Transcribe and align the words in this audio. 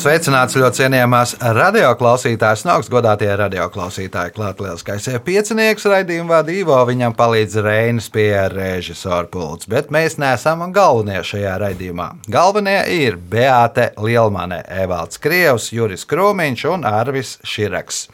Sveicināts 0.00 0.54
ļoti 0.56 0.78
cienījamās 0.78 1.34
radioklausītājas, 1.44 2.62
no 2.64 2.78
augstgadātie 2.78 3.28
radioklausītāji. 3.36 4.32
Klāt 4.32 4.62
lielskais 4.64 5.04
piecinieks 5.26 5.84
raidījuma 5.92 6.38
vadībā, 6.38 6.78
viņam 6.88 7.12
palīdz 7.18 7.58
Reinas 7.60 8.06
pie 8.08 8.30
režisora 8.48 9.28
pults, 9.28 9.68
bet 9.68 9.90
mēs 9.92 10.16
neesam 10.16 10.62
galvenie 10.72 11.18
šajā 11.20 11.52
raidījumā. 11.60 12.06
Galvenie 12.32 12.78
ir 12.94 13.18
Beate 13.20 13.90
Lielmane, 14.00 14.62
Evalds 14.72 15.20
Krievs, 15.20 15.68
Juris 15.76 16.06
Krūmiņš 16.08 16.64
un 16.72 16.88
Arvis 16.88 17.34
Širaks. 17.44 18.06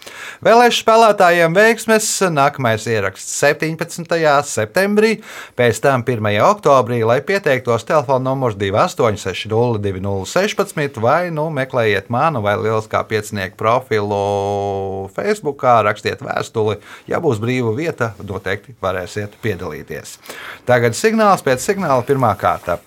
Vēlēšu 0.42 0.82
spēlētājiem 0.82 1.54
veiksmes 1.54 2.10
nākamais 2.34 2.88
ieraksts 2.90 3.38
17. 3.44 4.18
septembrī, 4.50 5.12
pēc 5.54 5.84
tam 5.86 6.02
1. 6.02 6.32
oktobrī, 6.50 7.04
lai 7.06 7.20
pieteiktos 7.22 7.86
telefona 7.86 8.32
numurs 8.32 8.58
286 8.58 9.46
0216 9.54 11.02
vai 11.06 11.30
nu 11.30 11.46
meklēt 11.54 11.75
meklējiet 11.76 12.08
manu 12.08 12.40
vai 12.42 12.56
Lieliskā 12.56 13.02
piecinieku 13.04 13.56
profilu 13.56 15.08
Facebook, 15.14 15.62
rakstiet 15.62 16.22
vēstuli. 16.24 16.78
Ja 17.06 17.20
būs 17.20 17.40
brīva 17.40 17.74
vieta, 17.76 18.14
noteikti 18.22 18.76
varēsiet 18.80 19.36
piedalīties. 19.42 20.18
Tagad 20.66 20.96
signāls 20.96 21.44
pēc 21.44 21.60
signāla 21.60 22.02
pirmā 22.06 22.32
kārta. 22.36 22.78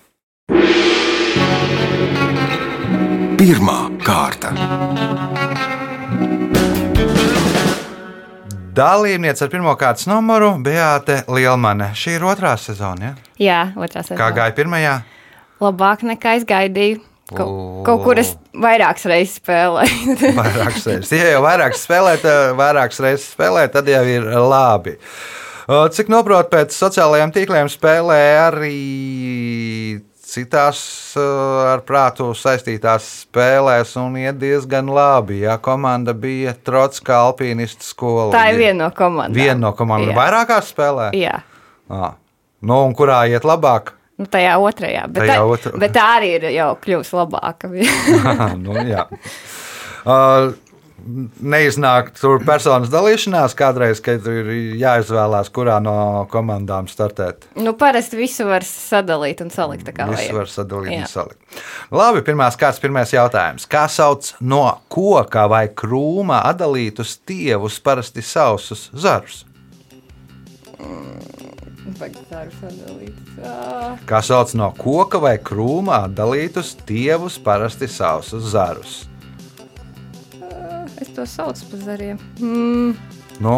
Pirmā 3.38 3.78
kārta. 4.04 4.50
Dalībniece 8.74 9.44
ar 9.44 9.50
pirmā 9.50 9.76
kārtas 9.78 10.06
numuru 10.06 10.56
Beate 10.62 11.22
Lielmane. 11.28 11.92
Šī 11.94 12.18
ir 12.18 12.26
otrā 12.26 12.56
sezona. 12.58 13.10
Ja? 13.10 13.14
Jā, 13.38 13.62
otrā 13.76 14.02
sezona. 14.02 14.18
Kā 14.20 14.30
gāja 14.34 14.56
pirmajā? 14.56 14.98
Labāk 15.60 16.04
nekā 16.06 16.38
es 16.38 16.46
gaidīju. 16.48 17.09
Kaut, 17.30 17.82
kaut 17.86 18.04
kur 18.04 18.18
es 18.18 18.32
vairākas 18.56 19.06
reizes 19.10 19.36
spēlēju. 19.38 20.16
vairākas 20.40 20.86
reizes. 20.88 21.12
Ja 21.14 21.34
jau 21.34 21.42
vairākas 21.44 21.84
spēlēt, 21.86 22.26
vairākas 22.58 23.02
reizes 23.04 23.28
spēlēt, 23.34 23.74
tad 23.76 23.90
jau 23.90 24.02
ir 24.08 24.26
labi. 24.26 24.96
Cik 25.70 26.08
noprotu, 26.10 26.50
pēc 26.50 26.74
sociālajiem 26.74 27.30
tīkliem 27.34 27.68
spēlē 27.70 28.20
arī 28.48 28.78
citās 30.30 30.80
ar 31.18 31.82
prātu 31.86 32.30
saistītās 32.38 33.06
spēlēs 33.24 33.94
un 34.00 34.18
iet 34.20 34.38
diezgan 34.40 34.90
labi. 34.90 35.42
Jā, 35.44 35.56
komanda 35.62 36.14
bija 36.14 36.54
Trotska 36.54 37.20
alpīnistu 37.28 37.86
skola. 37.86 38.30
Tā 38.34 38.48
ir 38.52 38.60
viena 38.60 38.86
no 38.86 38.90
komandām. 38.96 39.38
Viena 39.38 39.58
no 39.62 39.72
komandām. 39.78 40.14
Vairākās 40.18 40.70
spēlē? 40.74 41.10
Jā. 41.18 41.40
À. 41.90 42.12
Nu, 42.60 42.82
un 42.84 42.94
kurā 42.96 43.22
iet 43.30 43.46
labāk? 43.48 43.94
Nu, 44.20 44.28
tajā 44.28 44.56
otrajā. 44.60 45.06
Bet, 45.08 45.24
tajā 45.24 45.36
tā, 45.38 45.44
otra... 45.48 45.76
bet 45.80 45.94
tā 45.96 46.08
arī 46.18 46.34
ir 46.36 46.50
jau 46.52 46.72
kļuvusi 46.82 47.16
labāka. 47.16 47.70
nu, 48.64 48.74
jā. 48.84 49.06
uh, 50.04 50.50
neiznāk 51.40 52.10
tur 52.18 52.42
personas 52.44 52.90
dalīšanās 52.92 53.54
kādreiz, 53.56 54.02
kad 54.04 54.26
ir 54.28 54.50
jāizvēlās, 54.80 55.50
kurā 55.54 55.78
no 55.82 55.94
komandām 56.32 56.88
startēt. 56.90 57.48
Nu, 57.56 57.72
parasti 57.80 58.18
visu 58.20 58.46
var 58.48 58.66
sadalīt 58.66 59.40
un 59.44 59.52
salikt. 59.54 59.88
Visu 59.88 60.12
vajag. 60.12 60.36
var 60.36 60.52
sadalīt 60.52 60.94
Jā. 60.94 61.02
un 61.06 61.12
salikt. 61.14 61.62
Labi, 61.94 62.24
pirmās 62.26 62.58
kārtas, 62.60 62.82
pirmais 62.82 63.14
jautājums. 63.14 63.68
Kā 63.70 63.86
sauc 63.90 64.34
no 64.40 64.66
koka 64.92 65.46
vai 65.50 65.66
krūma 65.72 66.42
atdalītus 66.50 67.16
tievus, 67.24 67.80
parasti 67.80 68.24
sausus 68.26 68.88
zarus? 68.92 69.46
Mm. 70.80 71.59
Kā 74.08 74.20
sauc 74.24 74.52
no 74.58 74.70
koka 74.78 75.20
vai 75.22 75.36
krūma 75.42 76.04
atdalītus 76.06 76.74
tievus, 76.88 77.38
parasti 77.42 77.88
sausus 77.90 78.52
zarus? 78.54 79.00
Es 81.00 81.08
to 81.16 81.24
saucu 81.24 81.72
par 81.72 81.82
zariem. 81.86 82.20
Mm. 82.40 82.94
Nu, 83.40 83.56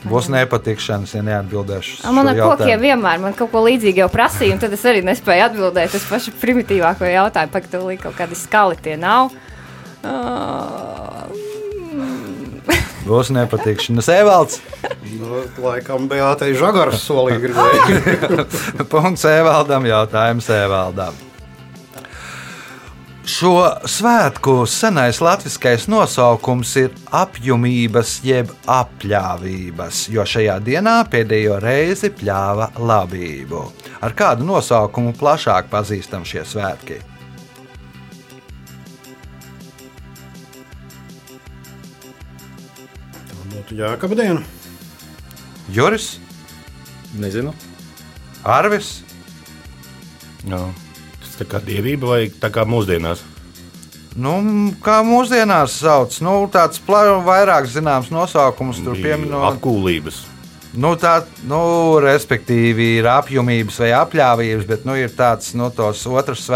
Būs 0.00 0.30
nepatikšanas, 0.32 1.12
ja 1.12 1.20
neatbildēšu. 1.24 1.98
Man 2.16 2.30
ar 2.30 2.38
kokiem 2.40 2.80
vienmēr 2.80 3.20
man 3.20 3.34
kaut 3.36 3.50
ko 3.52 3.60
līdzīgu 3.66 4.00
jau 4.00 4.08
prasīja, 4.12 4.54
un 4.56 4.62
tad 4.62 4.72
es 4.72 4.84
arī 4.88 5.02
nespēju 5.04 5.44
atbildēt 5.50 5.96
uz 5.98 6.06
pašu 6.08 6.32
primitīvāko 6.40 7.04
jautājumu. 7.10 7.52
Pagaidām, 7.52 7.90
kaut 8.00 8.16
kādi 8.16 8.38
skali 8.38 8.80
tie 8.80 8.96
nav. 9.00 9.34
Uh, 10.00 10.89
Būs 13.10 13.32
nepatikšanas. 13.34 14.08
Evalds. 14.14 14.60
Nu, 15.18 15.40
laikam 15.64 16.06
Beatai 16.10 16.52
Žagaras 16.54 17.02
solī 17.02 17.40
gribēja. 17.42 18.44
Punkts 18.92 19.26
Evaldam, 19.26 19.88
jautājums 19.88 20.46
Evaldam. 20.54 21.18
Šo 23.30 23.52
svētku 23.86 24.62
senais 24.70 25.18
latviskais 25.22 25.84
nosaukums 25.90 26.70
ir 26.80 26.94
apjomības 27.14 28.16
jeb 28.26 28.50
apļāvības, 28.70 30.06
jo 30.14 30.24
šajā 30.26 30.56
dienā 30.66 30.96
pēdējo 31.10 31.58
reizi 31.62 32.10
pļāva 32.14 32.72
labību. 32.78 33.66
Ar 34.06 34.16
kādu 34.18 34.46
nosaukumu 34.48 35.14
plašāk 35.18 35.70
pazīstam 35.70 36.26
šie 36.26 36.46
svētki? 36.46 37.02
Jākapa 43.70 44.16
diena. 44.18 44.42
Juris, 45.70 46.16
Nezinu. 47.18 47.52
Arvis, 48.46 49.00
Jā. 50.48 50.60
Tas 51.20 51.34
tā 51.36 51.44
kā 51.44 51.58
dievība 51.60 52.08
vai 52.14 52.20
tā 52.32 52.48
kā 52.54 52.64
mūsdienās? 52.64 53.20
nu, 54.16 54.32
kā 54.82 55.00
mūsdienās 55.06 55.76
sauc, 55.82 56.16
nu, 56.24 56.32
tāds 56.52 56.80
pla- 56.82 57.20
vairāk 57.24 57.68
zināms 57.70 58.10
nosaukums 58.10 58.80
tur 58.82 58.96
pieminot. 58.98 59.54
Apkūlības. 59.54 60.24
Nu, 60.74 60.94
tā, 60.98 61.24
nu, 61.50 61.98
respektīvi, 62.02 62.96
ir 63.00 63.06
apjomības 63.10 63.78
vai 63.82 63.90
apļāvības, 63.98 64.66
bet 64.66 64.84
nu, 64.86 64.94
ir 64.98 65.10
tāds 65.14 65.52
nu, 65.58 65.70
tos 65.74 66.02
otrs 66.06 66.46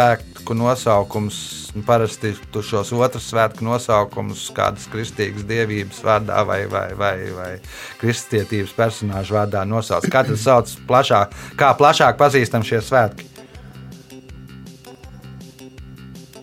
svētku 0.45 0.55
nosaukums. 0.55 1.73
Parasti 1.87 2.35
tu 2.53 2.63
šos 2.63 2.93
otrs 2.93 3.31
svētku 3.33 3.65
nosaukumus 3.65 4.53
kādas 4.55 4.87
kristīgas 4.93 5.47
dievības 5.49 6.03
vārdā 6.05 6.45
vai, 6.47 6.67
vai, 6.69 6.95
vai, 6.95 7.33
vai 7.33 7.61
kristietības 7.99 8.75
personāžu 8.77 9.35
vārdā 9.35 9.65
nosauc. 9.65 10.05
Kā 10.07 10.23
tas 10.23 10.45
sauc 10.45 10.69
plašāk, 10.87 11.33
kā 11.57 11.73
plašāk 11.75 12.19
pazīstam 12.19 12.63
šie 12.63 12.83
svētki? 12.85 13.27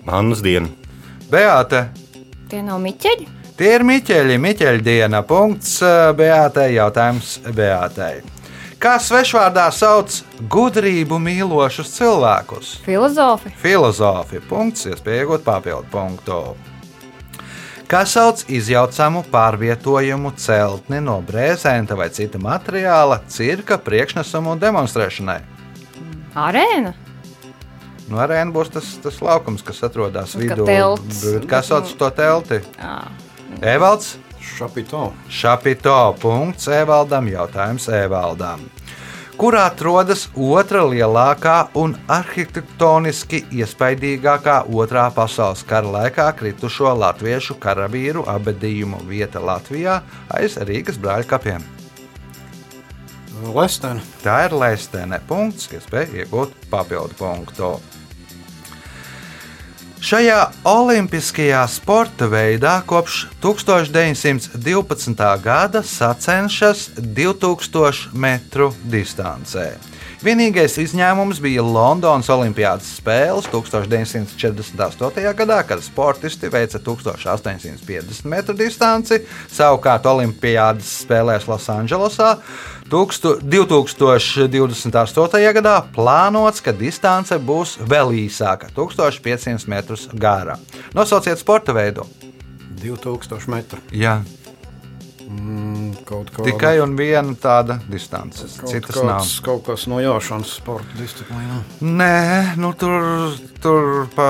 Mannas 0.03 0.41
diena. 0.41 0.67
Beāte, 1.29 1.91
tie 2.49 2.61
nav 2.61 2.81
miķeļi. 2.81 3.29
tie 3.55 3.75
ir 3.77 3.83
Miķeļi, 3.85 4.37
Miķeļa 4.41 4.83
diena. 4.83 5.21
Punkts 5.23 5.79
Beātei, 6.17 6.73
jautājums 6.75 7.39
Beātei. 7.53 8.30
Kā 8.81 8.95
svešvārdā 8.97 9.67
sauc 9.75 10.23
gudrību 10.49 11.19
mīlošus 11.21 11.91
cilvēkus? 11.99 12.71
Filozofi. 12.85 13.51
Filozofi. 13.61 14.41
Punkts, 14.49 14.87
iespēja 14.89 15.27
iegūt 15.27 15.43
papildu 15.45 15.85
punktu. 15.93 16.39
Kā 17.91 18.01
sauc 18.07 18.41
izjaucamu 18.49 19.21
pārvietojumu 19.29 20.31
celtni 20.39 21.01
no 21.03 21.19
brēzēna 21.27 21.97
vai 21.99 22.07
cita 22.15 22.39
materiāla, 22.41 23.19
cirka 23.29 23.77
priekšnesumu 23.77 24.55
demonstrēšanai? 24.63 25.37
Arēna. 26.39 26.95
Nu, 28.09 28.17
arēna 28.23 28.49
būs 28.55 28.71
tas, 28.73 28.87
tas 29.03 29.21
laukums, 29.23 29.61
kas 29.63 29.83
atrodas 29.85 30.33
Nu, 30.35 30.47
kā 30.47 30.55
vidū. 30.57 30.65
telts. 30.65 31.21
Bet 31.35 31.45
Kā 31.51 31.61
sauc 31.63 31.91
to 31.99 32.09
telti? 32.17 32.63
Jā. 32.79 32.97
Evalds? 33.75 34.15
Šapito. 34.41 35.13
Šapito. 35.29 36.15
Punkts 36.21 36.67
Evaldam. 36.67 37.27
Jautājums 37.29 37.87
Evaldam. 37.93 38.65
Kur 39.41 39.55
atrodas 39.57 40.27
otra 40.37 40.83
lielākā 40.85 41.71
un 41.81 41.95
arhitektoniski 42.11 43.39
iespaidīgākā 43.57 44.57
otrā 44.69 45.07
pasaules 45.15 45.63
kara 45.65 45.89
laikā 45.95 46.27
kritušo 46.37 46.91
latviešu 46.93 47.57
karavīru 47.63 48.27
abadījumu 48.29 49.01
vieta 49.07 49.41
Latvijā 49.41 50.01
aiz 50.29 50.59
Rīgas 50.61 51.01
brāļkapiem? 51.01 51.65
Lestena. 53.55 54.03
Tā 54.21 54.43
ir 54.45 54.53
Lēstene. 54.53 55.17
Punkts, 55.25 55.71
iespēja 55.73 56.21
iegūt 56.21 56.53
papildu 56.69 57.17
punktu. 57.17 57.71
Šajā 60.01 60.47
olimpiskajā 60.65 61.59
sporta 61.69 62.25
veidā 62.25 62.79
kopš 62.89 63.27
1912. 63.43 65.21
gada 65.43 65.83
sacenšas 65.85 66.87
2000 66.97 68.09
metru 68.17 68.71
distancē. 68.81 69.90
Vienīgais 70.21 70.75
izņēmums 70.77 71.39
bija 71.41 71.63
Londonas 71.65 72.27
Olimpiādas 72.29 72.85
spēles 72.99 73.47
1948. 73.49 75.23
gadā, 75.39 75.55
kad 75.65 75.81
sportisti 75.81 76.45
veica 76.53 76.77
1850 76.77 78.29
metru 78.29 78.53
distanci. 78.53 79.17
Savukārt 79.49 80.05
Olimpiādas 80.05 81.01
spēlēs 81.07 81.49
Losandželosā 81.49 82.37
2028. 82.91 85.41
gadā 85.57 85.81
plānots, 85.95 86.61
ka 86.61 86.69
distance 86.69 87.33
būs 87.41 87.81
vēl 87.81 88.13
īsāka- 88.27 88.69
1500 88.77 89.65
metrus 89.73 90.05
gara. 90.13 90.53
Nosauciet 90.93 91.41
sporta 91.41 91.73
veidu. 91.73 92.05
2000 92.77 93.47
metru. 93.47 93.81
Jā, 93.89 94.21
Mm, 95.31 95.91
Kaut 96.07 96.31
kā 96.35 96.43
tikai 96.43 96.73
un 96.83 96.95
viena 96.99 97.31
tāda 97.39 97.77
distance. 97.89 98.43
Citas 98.67 98.97
nav. 98.99 99.21
kāds, 99.21 99.37
kaut 99.45 99.63
kas 99.69 99.85
no 99.87 100.01
jāšanas 100.03 100.51
sporta 100.59 100.97
disciplīnā. 100.99 101.59
Nē, 101.81 102.57
nu 102.59 102.73
tur, 102.75 103.37
tur 103.63 104.07
pa 104.15 104.27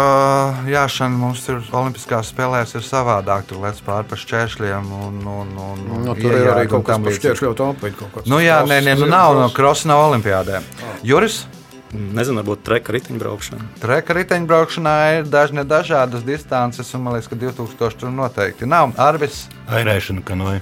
jāšanu 0.69 1.17
mums 1.23 1.45
tur 1.47 1.61
Olimpiskās 1.73 2.29
spēlēs 2.33 2.75
ir 2.77 2.85
savādāk. 2.85 3.47
Tur 3.49 3.63
lec 3.65 3.79
pāri 3.85 4.09
pa 4.11 4.19
šķēršļiem 4.19 4.91
un, 4.99 5.17
un, 5.25 5.55
un, 5.57 5.87
un 5.97 6.05
Nu, 6.05 6.17
tur 6.17 6.35
ir 6.37 6.51
arī 6.53 6.67
kaut 6.69 6.85
kas 6.85 7.01
līdzīgi. 7.01 7.21
šķēršļu 7.21 7.55
apli. 7.69 7.95
Nu 8.29 8.41
jā, 8.43 8.61
nē, 8.67 8.81
nē, 8.85 8.97
nu 9.01 9.09
nav 9.09 9.39
no 9.39 9.49
krosa, 9.55 9.89
nav 9.89 10.05
olimpiādē. 10.11 10.61
Juris, 11.07 11.43
Nezinu, 11.91 12.39
varbūt 12.39 12.61
treka 12.63 12.93
riteņbraukšana. 12.95 13.65
treka 13.81 14.15
riteņbraukšanā 14.15 14.93
ir 15.17 15.25
dažne 15.27 15.65
dažādas 15.67 16.23
distances, 16.23 16.87
un 16.95 17.03
man 17.03 17.17
liekas, 17.17 17.27
ka 17.27 17.35
2000 17.35 17.97
tur 17.99 18.13
noteikti 18.15 18.63
nav. 18.63 18.93
Arvis, 18.95 19.49
Airēšana, 19.67 20.23
kanoja. 20.23 20.61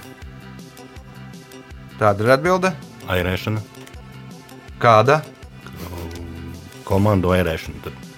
Tāda 2.00 2.24
ir 2.24 2.34
atbilde. 2.34 2.72
Airēšana. 3.10 3.62
Kāda? 4.80 5.20
Komandu 6.88 7.34
airēšana. 7.36 7.84
Tad 7.84 8.09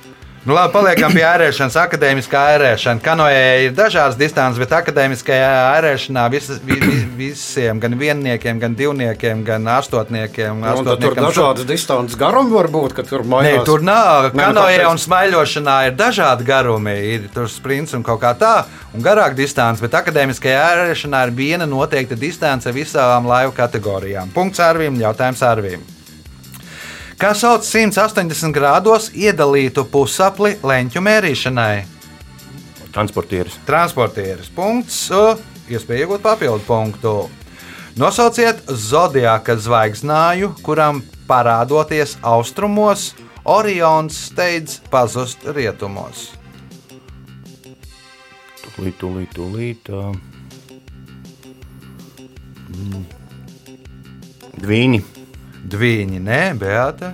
Nu, 0.42 0.56
labi, 0.58 0.72
paliekam 0.74 1.12
pie 1.14 1.22
ērēšanas, 1.22 1.76
akadēmiskā 1.84 2.40
ērēšana. 2.56 2.98
Kanojē 3.04 3.42
ir 3.62 3.74
dažādas 3.78 4.16
distances, 4.18 4.58
bet 4.58 4.72
akadēmiskajā 4.74 5.52
ērēšanā 5.76 6.24
vis, 6.32 6.48
vi, 6.66 6.80
vi, 6.82 6.96
visiem, 7.20 7.78
gan 7.78 7.94
vienniekiem, 8.00 8.58
gan 8.58 8.74
divniekiem, 8.74 9.44
gan 9.46 9.70
astotniekiem, 9.76 10.64
Nu, 10.64 10.72
un 10.80 10.90
tad 10.90 11.04
tur 11.04 11.14
dažādas 11.14 11.68
distances 11.68 12.18
garumi 12.18 12.50
var 12.56 12.66
būt, 12.74 12.96
kad 12.98 13.06
tur 13.06 13.22
Nē, 13.22 13.30
mainās. 13.36 13.62
tur 13.70 13.86
nav. 13.86 14.32
Nē, 14.32 14.34
nu, 14.34 14.42
Kanojē 14.42 14.90
un 14.90 14.98
smaiļošanā 15.04 15.78
ir 15.92 15.96
dažādi 16.02 16.50
garumi. 16.50 16.98
Ir 17.12 17.30
tur 17.30 17.46
sprints 17.46 17.94
un 17.94 18.02
kaut 18.02 18.24
kā 18.26 18.34
tā, 18.34 18.56
un 18.98 19.06
garāk 19.06 19.38
distance, 19.38 19.78
bet 19.78 19.94
akadēmiskajā 20.02 20.68
ērēšanā 20.74 21.22
ir 21.28 21.36
viena 21.38 21.70
noteikta 21.70 22.18
distance 22.18 22.74
visām 22.74 23.30
laivu 23.30 23.54
kategorijām. 23.62 24.34
Punkts 24.34 24.58
Arvīm, 24.58 24.98
jautājums 25.06 25.46
Arvīm. 25.54 25.91
Kā 27.22 27.30
sauc 27.38 27.62
180 27.62 28.50
grādos 28.50 29.08
iedalītu 29.14 29.86
pusapli 29.86 30.56
leņķu 30.58 31.02
mērīšanai? 31.06 31.74
transportieris. 32.92 33.56
Transportieris. 33.66 34.50
Punkts. 34.54 35.06
Iespēja 35.70 36.04
iegūt 36.04 36.22
papildu 36.24 36.64
punktu. 36.66 37.14
Nosauciet 37.96 38.62
zodiaka 38.68 39.56
zvaigznāju, 39.60 40.52
kuram 40.64 41.02
parādoties 41.28 42.16
austrumos, 42.22 43.12
Orions 43.44 44.16
steidz 44.28 44.78
pazust 44.90 45.42
rietumos. 45.50 46.30
Tūlīt, 48.72 48.96
tūlīt, 49.00 49.34
tūlīt. 49.36 49.90
Mm. 52.72 53.02
Dvīņi. 54.62 55.02
Dviņi, 55.62 56.18
nē, 56.18 56.40
Beata. 56.58 57.12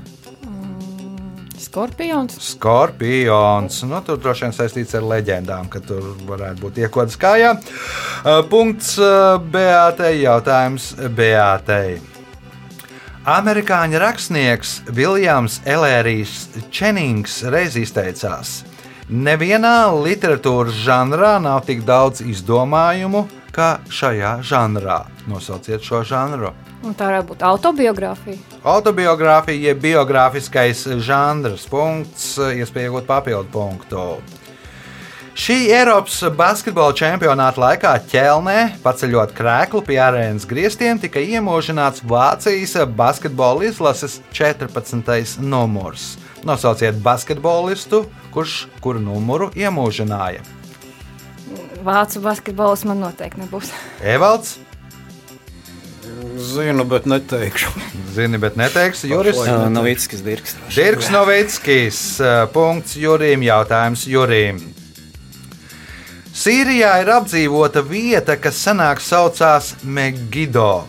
Skorpions. 1.59 2.39
Skorpions. 2.41 3.83
Nu, 3.85 3.99
tur 4.07 4.17
droši 4.23 4.47
vien 4.47 4.55
saistīts 4.57 4.95
ar 4.97 5.05
leģendām, 5.05 5.69
ka 5.69 5.83
tur 5.85 6.15
varētu 6.29 6.63
būt 6.63 6.79
iekodas 6.81 7.19
kājā. 7.21 7.53
Punkts 8.49 8.95
Beatei. 9.53 10.23
Jautājums 10.23 10.95
Beatei. 11.19 11.99
Amerikāņu 13.29 14.01
rakstnieks 14.01 14.79
Viljams 14.97 15.59
Elērijs 15.69 16.47
Čenings 16.73 17.43
reiz 17.53 17.77
izteicās: 17.77 18.63
Nevienā 19.13 19.91
literatūras 19.93 20.79
žanrā 20.87 21.37
nav 21.43 21.67
tik 21.69 21.85
daudz 21.85 22.25
izdomājumu 22.25 23.27
kā 23.55 23.79
šajā 23.93 24.39
žanrā. 24.47 25.03
Nosauciet 25.29 25.85
šo 25.85 26.03
žanru. 26.07 26.53
Un 26.87 26.95
tā 26.95 27.09
varētu 27.11 27.33
būt 27.33 27.45
autobiogrāfija. 27.47 28.59
Autobiogrāfija, 28.63 29.71
jeb 29.71 29.81
biogrāfiskais 29.83 30.85
žanrs, 31.03 31.67
punkts, 31.71 32.37
iespēja 32.39 32.93
iegūt 32.93 33.09
papildu 33.09 33.51
punktu. 33.55 34.05
Šī 35.39 35.69
Eiropas 35.71 36.17
basketbola 36.35 36.95
čempionāta 36.99 37.63
laikā 37.63 37.93
ķelnē, 38.11 38.57
paceļot 38.83 39.37
krēslu 39.39 39.85
pie 39.87 40.01
arēnas 40.03 40.47
griestiem, 40.51 40.99
tika 40.99 41.23
iemūžināts 41.23 42.03
Vācijas 42.03 42.75
basketbola 42.99 43.69
izlases 43.71 44.19
14. 44.35 45.39
numurs. 45.39 46.17
Nosauciet 46.43 46.99
basketbolistu, 47.07 48.03
kurš 48.35 48.65
kuru 48.83 49.03
numuru 49.03 49.53
iemūžināja. 49.55 50.58
Vācu 51.89 52.21
basketbols 52.21 52.85
man 52.89 53.01
noteikti 53.01 53.41
nebūs. 53.47 53.73
Evalds, 54.05 54.59
Zinu, 56.39 56.85
bet 56.85 57.07
neteikšu. 57.07 57.69
zini, 58.15 58.39
bet 58.39 58.57
neteiksi, 58.57 59.09
Juris. 59.11 59.37
Novickis 59.71 60.23
Dirks. 60.25 60.55
Dirks 60.75 61.11
Novickis, 61.11 62.01
punkts 62.53 62.97
Jurim, 62.97 63.43
jautājums 63.43 64.07
Jurim. 64.09 64.61
Sīrijā 66.39 66.93
ir 67.03 67.11
apdzīvota 67.17 67.83
vieta, 67.83 68.37
kas 68.39 68.61
senāk 68.63 69.03
saucās 69.03 69.75
Megido. 69.83 70.87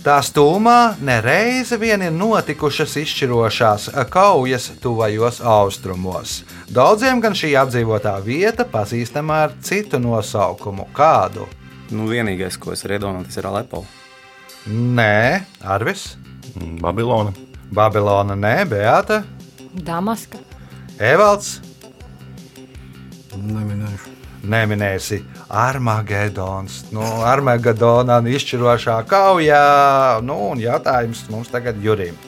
Tās 0.00 0.30
tūmā 0.32 0.96
nereizi 1.04 1.76
vien 1.76 2.00
ir 2.00 2.14
notikušas 2.16 2.94
izšķirošās 3.02 3.90
kaujas 4.08 4.70
tuvajos 4.80 5.42
austrumos. 5.44 6.38
Daudziem 6.72 7.20
gan 7.20 7.36
šī 7.36 7.52
apdzīvotā 7.60 8.14
vieta 8.24 8.64
pazīstama 8.64 9.42
ar 9.44 9.54
citu 9.60 10.00
nosaukumu. 10.00 10.88
Kādu? 10.96 11.44
Nu, 11.92 12.08
vienīgais, 12.08 12.56
ko 12.56 12.72
es 12.72 12.86
iedomāties, 12.86 13.34
tas 13.34 13.42
ir 13.42 13.50
Alepo. 13.50 13.84
Nē, 14.70 15.44
Arvis, 15.60 16.14
Mm, 16.56 16.80
Babilona. 16.82 17.32
Babilona, 17.70 18.34
nē, 18.34 18.64
Beata, 18.68 19.22
Damaska. 19.74 20.38
Evalds. 20.98 21.60
Neminēšu. 23.36 24.10
Neminēsi 24.42 25.20
Armagedons. 25.48 26.84
Nu, 26.94 27.04
Armagedonā 27.26 28.20
izšķirošā 28.30 29.00
kaujā. 29.10 30.20
Nu, 30.24 30.38
un 30.52 30.62
jautājums 30.62 31.26
mums 31.32 31.50
tagad 31.52 31.80
Jurim. 31.82 32.18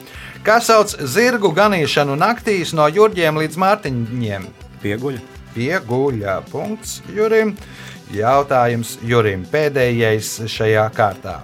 Kā 0.43 0.57
sauc 0.59 0.91
zirgu 1.07 1.53
ganīšanu 1.55 2.17
naktīs 2.19 2.73
no 2.75 2.89
jūrģiem 2.91 3.39
līdz 3.39 3.59
mārtiņiem? 3.63 4.49
Pieguļa. 4.83 5.21
Pieguļā. 5.53 6.41
Punkts 6.51 6.99
Jurim. 7.13 7.55
Jautājums 8.11 8.97
Jurim. 9.07 9.45
Pēdējais 9.47 10.41
šajā 10.51 10.89
kārtā. 10.97 11.39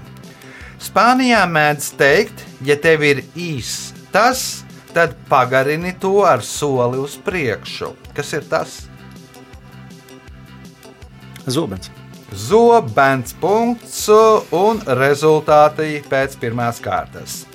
Spānijā 0.79 1.45
mēdz 1.47 1.93
teikt, 1.99 2.43
ja 2.63 2.75
tev 2.79 3.03
ir 3.07 3.23
īss 3.35 3.93
tas, 4.11 4.63
tad 4.93 5.15
pagarini 5.29 5.91
to 5.99 6.21
ar 6.27 6.43
soli 6.43 6.99
uz 6.99 7.17
priekšu. 7.23 7.93
Kas 8.15 8.35
ir 8.35 8.47
tas? 8.51 8.88
Zobens. 11.53 11.91
Zobens 12.29 13.33
punkts 13.41 14.03
un 14.53 14.81
rezultāti 14.99 15.97
pēc 16.09 16.37
pirmās 16.41 16.81
kārtas. 16.83 17.45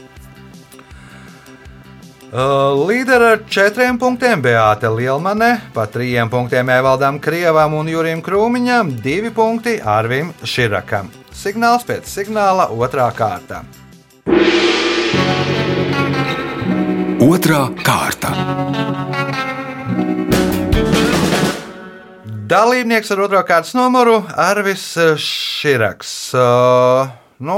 Uh, 2.34 2.74
Līdera 2.88 3.36
ar 3.36 3.44
četriem 3.46 3.94
punktiem 3.94 4.40
Beāta 4.42 4.90
Lielmane, 4.90 5.52
pa 5.70 5.84
trījiem 5.86 6.26
punktiem 6.32 6.72
Evaldam 6.74 7.20
Krievam 7.22 7.76
un 7.78 7.86
Jurim 7.86 8.18
Krūmiņam, 8.26 8.90
divi 9.04 9.30
punkti 9.30 9.76
Arvim 9.78 10.32
Širakam. 10.42 11.12
Signāls 11.30 11.86
pēc 11.86 12.10
signāla 12.10 12.66
otrā 12.74 13.06
kārta. 13.14 13.62
Otra 17.22 17.68
kārta. 17.86 18.34
Dalībnieks 22.44 23.08
ar 23.14 23.24
otro 23.24 23.40
kārtas 23.48 23.72
numuru 23.76 24.18
Arvis 24.36 24.84
Širaks. 25.20 26.12
Uh, 26.36 27.08
nu, 27.40 27.56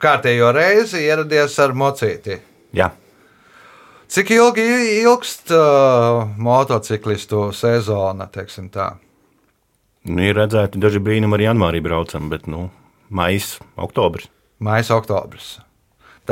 kārtējo 0.00 0.52
reizi 0.56 1.04
ieradies 1.04 1.58
ar 1.60 1.74
mocīti. 1.76 2.38
Jā, 2.72 2.88
Cik 4.12 4.28
ilgi 4.34 4.64
ilgst 5.00 5.48
uh, 5.56 6.26
motociklistu 6.36 7.46
sezona? 7.56 8.26
nu, 10.04 10.18
ir 10.20 10.36
redzēti 10.36 10.82
daži 10.82 11.00
brīnumi 11.00 11.38
arī 11.38 11.46
janvārī 11.46 11.80
braucam, 11.80 12.26
bet 12.28 12.44
nu, 12.44 12.66
maijs, 13.08 13.54
oktobris. 13.80 14.28
Maija, 14.60 14.98
oktobris. 14.98 15.54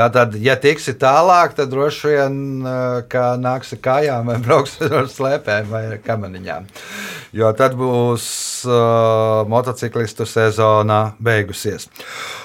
Tātad, 0.01 0.33
ja 0.41 0.55
tiksi 0.57 0.95
tālāk, 0.97 1.53
tad 1.59 1.69
droši 1.75 2.09
vien 2.09 2.37
uh, 2.65 3.01
kā 3.11 3.35
nāks 3.37 3.75
ar 3.77 3.81
kājām 3.85 4.31
vai 4.31 4.39
brauks 4.47 4.79
ar 4.87 5.11
slēpēm 5.13 5.69
vai 5.69 5.83
kamaniņām. 6.01 6.69
Jo 7.37 7.51
tad 7.59 7.77
būs 7.77 8.25
uh, 8.65 9.43
motociklistu 9.51 10.25
sezona 10.25 11.03
beigusies. 11.21 11.91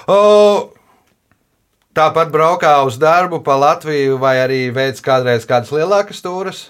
O, 0.04 0.18
tāpat 1.96 2.28
braukā 2.34 2.76
uz 2.84 3.00
darbu 3.00 3.40
pa 3.46 3.56
Latviju 3.62 4.20
vai 4.20 4.36
arī 4.44 4.60
veids 4.76 5.00
kādreiz 5.00 5.48
kādas 5.48 5.72
lielākas 5.72 6.20
stūras. 6.20 6.66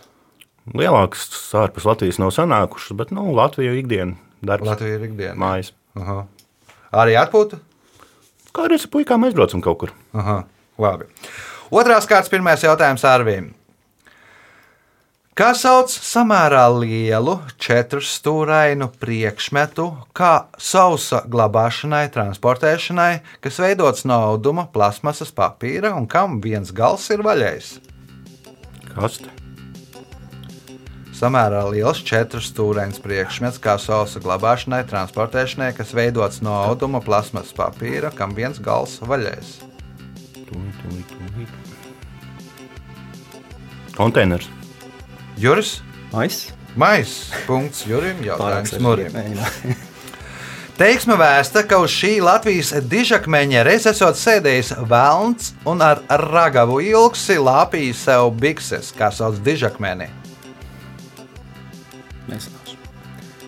Lielākas 0.71 1.27
ārpus 1.59 1.87
Latvijas 1.89 2.23
nav 2.23 2.31
sanākušas, 2.35 2.95
bet 2.99 3.11
nu, 3.15 3.33
Latvija 3.35 3.75
ikdiena 3.75 4.15
darbs. 4.39 4.71
Latvija 4.71 5.01
ir 5.01 5.11
ikdiena. 5.11 5.39
Mājas. 5.41 5.75
Aha. 5.99 6.23
Arī 6.95 7.19
atpūta? 7.19 7.59
Kā 8.55 8.71
arī 8.71 8.79
ar 8.79 8.93
puikām 8.93 9.27
aizbraucam 9.27 9.61
kaut 9.65 9.83
kur. 9.83 9.99
Aha, 10.15 10.45
labi. 10.81 11.09
Otrās 11.71 12.07
kārtas, 12.07 12.31
pirmais 12.33 12.63
jautājums 12.63 13.05
Arvīm. 13.07 13.53
Kā 15.37 15.51
sauc 15.53 15.93
samērā 15.93 16.63
lielu 16.73 17.35
četru 17.61 18.01
stūrainu 18.01 18.87
priekšmetu, 18.97 19.85
kā 20.17 20.47
sausa 20.57 21.21
glabāšanai, 21.29 22.07
transportēšanai, 22.15 23.11
kas 23.45 23.61
veidots 23.61 24.07
no 24.09 24.17
auduma, 24.31 24.65
plasmasas, 24.73 25.35
papīra 25.37 25.93
un 25.99 26.09
kam 26.09 26.41
viens 26.41 26.73
gals 26.73 27.11
ir 27.13 27.21
vaļējs? 27.27 27.75
Kas 28.95 29.21
te? 29.21 29.35
Samērā 31.21 31.67
liels 31.69 32.01
četru 32.01 32.41
stūrains 32.41 33.05
priekšmets, 33.05 33.61
kā 33.61 33.77
sausa 33.77 34.25
glabāšanai, 34.25 34.87
transportēšanai, 34.89 35.75
kas 35.77 35.93
veidots 35.97 36.41
no 36.41 36.57
auduma, 36.65 37.05
plasmasas, 37.05 37.53
papīra, 37.57 38.09
kam 38.17 38.33
viens 38.37 38.57
gals 38.57 39.03
vaļējs. 39.05 39.59
Tūlīt, 40.47 40.77
tūlīt, 40.83 41.09
tūlīt. 41.11 41.51
Konteiners. 43.97 44.47
Juris, 45.41 45.81
Mais? 46.13 46.53
mais, 46.77 47.33
punkts 47.47 47.87
Jurim, 47.89 48.23
jautājums 48.29 48.79
Murim. 48.81 49.13
Teiksme 50.81 51.17
vēsta, 51.17 51.63
ka 51.65 51.79
uz 51.81 51.91
šī 51.93 52.19
Latvijas 52.21 52.75
dižakmeņa 52.85 53.63
reiz 53.65 53.87
esot 53.89 54.19
sēdējis 54.21 54.75
velns 54.89 55.55
un 55.69 55.81
ar 55.81 56.03
ragavu 56.21 56.83
ilgsi 56.85 57.39
lāpījis 57.41 58.03
sev 58.09 58.29
bikses, 58.37 58.93
kā 58.97 59.09
sauc 59.09 59.41
dižakmeni. 59.41 60.11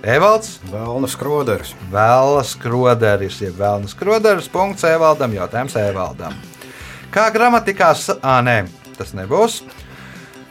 Evalds, 0.09 0.57
Vēlna 0.71 1.09
skroderis. 1.11 1.75
Vēlas 1.93 2.55
kroderis, 2.57 3.43
jeb 3.43 3.59
vēlnas 3.61 3.97
kroderis, 3.99 4.49
punkts 4.49 4.87
Evaldam, 4.89 5.35
jautājums 5.37 5.77
Evaldam. 5.77 6.37
Kā 7.15 7.29
gramatikā, 7.33 7.93
ā, 8.21 8.39
nē, 8.45 8.57
tas 8.99 9.15
nebūs. 9.17 9.63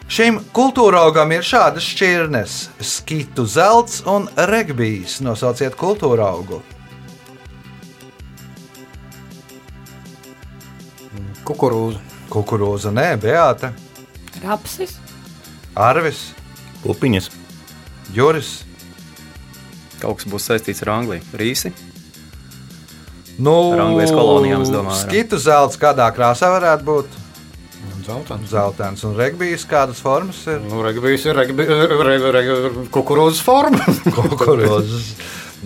Šim 0.07 0.39
kultūraugam 0.55 1.33
ir 1.35 1.43
šādas 1.43 1.83
šķirnes- 1.83 2.69
skitu 2.93 3.45
zelts 3.45 4.01
un 4.07 4.29
regbijs. 4.35 5.19
Nosauciet 5.21 5.75
kultūraugu. 5.75 6.61
Kukurūza. 11.43 11.99
Kukurūza, 12.29 12.91
nē, 12.91 13.15
Beata, 13.21 13.71
Rapsis. 14.43 14.97
Arvis, 15.75 16.31
Pupiņas. 16.83 17.29
Juris. 18.13 18.63
Kaut 20.01 20.19
kas 20.19 20.27
būs 20.29 20.45
saistīts 20.49 20.83
ar 20.85 20.93
Angliju. 20.97 21.23
Rīsi. 21.33 21.71
Nu, 23.37 23.53
Ar 23.75 23.83
Anglijas 23.85 24.11
kolonijām, 24.15 24.63
es 24.65 24.71
domāju. 24.73 24.97
Skitu 25.03 25.37
zelts 25.41 25.77
kādā 25.77 26.07
krāsā 26.15 26.49
varētu 26.55 26.87
būt 26.87 27.23
Zeltans. 28.07 28.47
zeltains, 28.49 29.01
un 29.03 29.17
regbijs 29.19 29.65
kādas 29.67 29.99
formas 29.99 30.39
ir. 30.47 30.61
Nu, 30.63 30.79
regbijs 30.85 31.25
ir 31.27 31.35
regbi, 31.35 31.65
re, 31.67 31.97
re, 32.07 32.31
re, 32.31 32.43
kukurūzas 32.93 33.41
forma. 33.43 33.83
Kukurūzas. 34.15 35.09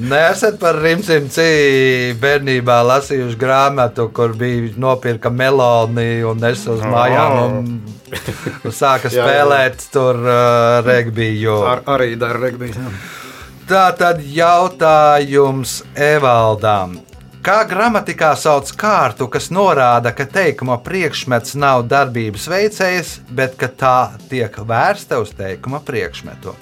Nesat 0.01 0.55
par 0.57 0.79
Rimcimci 0.81 2.15
bērnībā 2.21 2.77
lasījuši 2.87 3.37
grāmatu, 3.37 4.07
kur 4.15 4.33
bija 4.39 4.71
nopirka 4.79 5.29
meloni 5.29 6.23
un 6.25 6.39
nes 6.41 6.63
uz 6.71 6.81
mājām 6.81 7.37
un, 7.43 7.69
sāka 8.81 9.11
spēlēt 9.11 9.85
tur 9.93 10.17
uh, 10.23 10.79
regbiju. 10.87 11.59
Ar, 11.75 11.85
arī 11.93 12.15
dara 12.19 12.41
regbijs. 12.47 12.79
jā. 12.79 12.89
Tā 13.69 13.85
tad 13.99 14.23
jautājums 14.25 15.81
Evaldam. 15.95 16.97
Kā 17.41 17.63
gramatikā 17.65 18.35
sauc 18.37 18.69
kārtu, 18.77 19.25
kas 19.33 19.47
norāda, 19.49 20.11
ka 20.13 20.27
teikuma 20.29 20.75
priekšmets 20.85 21.55
nav 21.57 21.87
darbības 21.89 22.43
veicējs, 22.51 23.13
bet 23.33 23.55
ka 23.57 23.65
tā 23.65 23.95
tiek 24.29 24.59
vērsta 24.69 25.17
uz 25.23 25.31
teikuma 25.33 25.79
priekšmetu? 25.81 26.53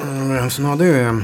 Viens 0.00 0.58
no 0.58 0.74
diviem. 0.80 1.22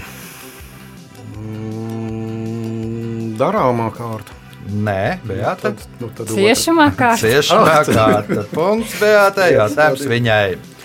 Darāmā 3.42 3.90
kārta. 3.98 4.38
Nē, 4.66 5.18
Beata. 5.26 5.72
Tad, 5.72 5.82
nu, 5.98 6.12
tad 6.14 6.30
Ciešamā 6.38 6.86
kārta. 6.94 7.26
Ciešamā 7.26 7.82
kārta. 7.90 8.46
Punkts 8.54 8.94
Beatai, 9.02 9.52
jautājums 9.58 10.06
viņai. 10.06 10.75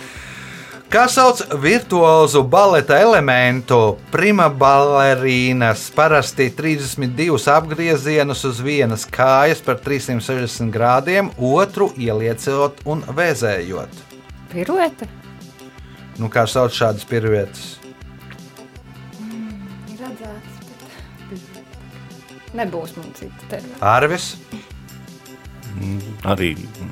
Kā 0.91 1.05
sauc 1.07 1.39
virtuozu 1.63 2.41
baleta 2.51 2.98
elementu? 3.00 3.77
Prima 4.12 4.50
balerīnas 4.51 5.86
parasti 5.95 6.50
32 6.51 7.38
apgriezienus 7.53 8.41
uz 8.50 8.60
vienas 8.60 9.05
kājas 9.07 9.63
par 9.63 9.79
360 9.79 10.67
grādiem, 10.74 11.29
otru 11.39 11.88
ieliecot 11.95 12.83
un 12.91 13.05
vēzējot. 13.07 14.03
Piruete. 14.51 15.07
Nu, 16.19 16.27
kā 16.27 16.43
sauc 16.43 16.75
šādas 16.75 17.07
piruetes? 17.07 17.77
Bet 22.51 22.60
nebūs 22.60 22.98
man 23.00 23.13
cita. 23.15 23.63
Arvis, 23.79 24.33
Arī. 26.27 26.51
mm, 26.60 26.91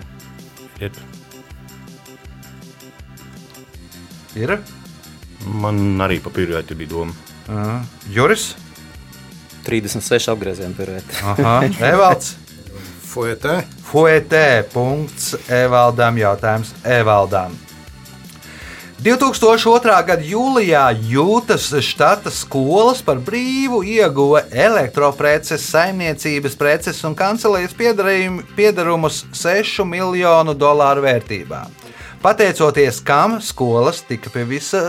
ir 4.40 4.58
Man 5.56 6.02
arī 6.04 6.20
papīrēti 6.24 6.76
bija 6.76 6.92
doma. 6.92 7.14
uh, 7.48 7.80
Juris, 8.12 8.52
36 9.68 10.32
apgriezieni 10.34 10.76
pirēt. 10.76 11.16
Aha, 11.24 11.54
Evalds. 11.94 12.36
Fuetē. 13.10 13.62
Fuetē. 13.90 14.64
Punkts 14.74 15.34
Evaldam. 15.50 16.18
Jautājums 16.22 16.74
Evaldam. 16.86 17.56
2002. 19.00 19.94
gada 20.04 20.26
jūlijā 20.28 20.82
Jūtas 21.08 21.70
štata 21.88 22.32
skolas 22.36 23.00
par 23.06 23.22
brīvu 23.24 23.80
ieguva 23.88 24.42
elektropreces, 24.52 25.64
saimniecības 25.72 26.58
preces 26.60 27.00
un 27.08 27.16
kancelējas 27.16 27.78
piedarumus 28.58 29.22
6 29.32 29.86
miljonu 29.88 30.52
dolāru 30.52 31.06
vērtībā. 31.08 31.62
Pateicoties 32.22 33.00
kam 33.08 33.38
skolas 33.42 34.02
tika 34.08 34.30
pie 34.34 34.44
visa, 34.50 34.82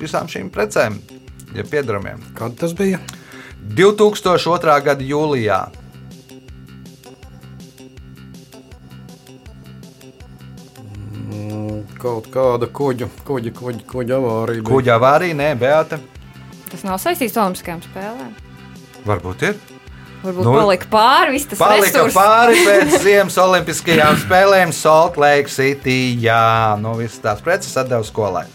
visām 0.00 0.26
šīm 0.30 0.48
precēm, 0.50 0.96
ja 1.54 1.62
piedarumiem. 1.64 2.18
Kad 2.38 2.56
tas 2.58 2.74
bija? 2.74 2.98
2002. 3.78 4.74
gada 4.88 5.04
jūlijā. 5.06 5.60
Mm, 11.18 11.82
Kaut 11.98 12.28
kāda 12.34 12.68
kuģa, 12.70 13.08
kuģa, 13.26 13.52
kuģa, 13.58 13.82
kuģa 13.90 14.18
avārija. 14.18 14.62
bija. 14.62 14.68
Kuģa 14.70 14.94
avārija, 14.98 15.38
nē, 15.38 15.48
Beata. 15.60 15.98
Tas 16.68 16.84
nav 16.86 16.98
saistīts 17.02 17.36
ar 17.38 17.46
Olimpiskajām 17.48 17.82
spēlēm. 17.86 18.32
Varbūt 19.08 19.44
ir. 19.48 19.58
Varbūt 20.18 20.44
Nu, 20.48 20.52
palika 20.56 20.88
pāri 20.90 21.34
viss 21.36 21.46
tas 21.46 21.60
Palika 21.62 21.92
resurs. 22.02 22.14
pāri 22.16 22.62
pēc 22.66 22.94
Ziemas 23.04 23.36
Olimpiskajām 23.38 24.16
spēlēm 24.24 24.72
Salt 24.74 25.18
Lake 25.20 25.52
City. 25.52 26.16
Jā, 26.24 26.74
nu 26.82 26.96
visas 26.98 27.20
tās 27.22 27.42
preces 27.44 27.76
atdeva 27.78 28.02
skolai. 28.06 28.46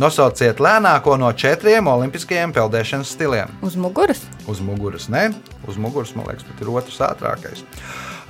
Nosauciet 0.00 0.60
lēnāko 0.64 1.16
no 1.20 1.28
četriem 1.36 1.88
olimpiskajiem 1.90 2.52
peldēšanas 2.56 3.10
stiliem. 3.16 3.50
Uz 3.64 3.74
muguras. 3.80 4.22
Uz 4.48 4.60
muguras, 4.64 5.08
ne? 5.12 5.26
Uz 5.68 5.76
muguras, 5.80 6.14
man 6.16 6.28
liekas, 6.30 6.46
pat 6.48 6.62
ir 6.64 6.70
otrs 6.72 7.00
ātrākais. 7.04 7.64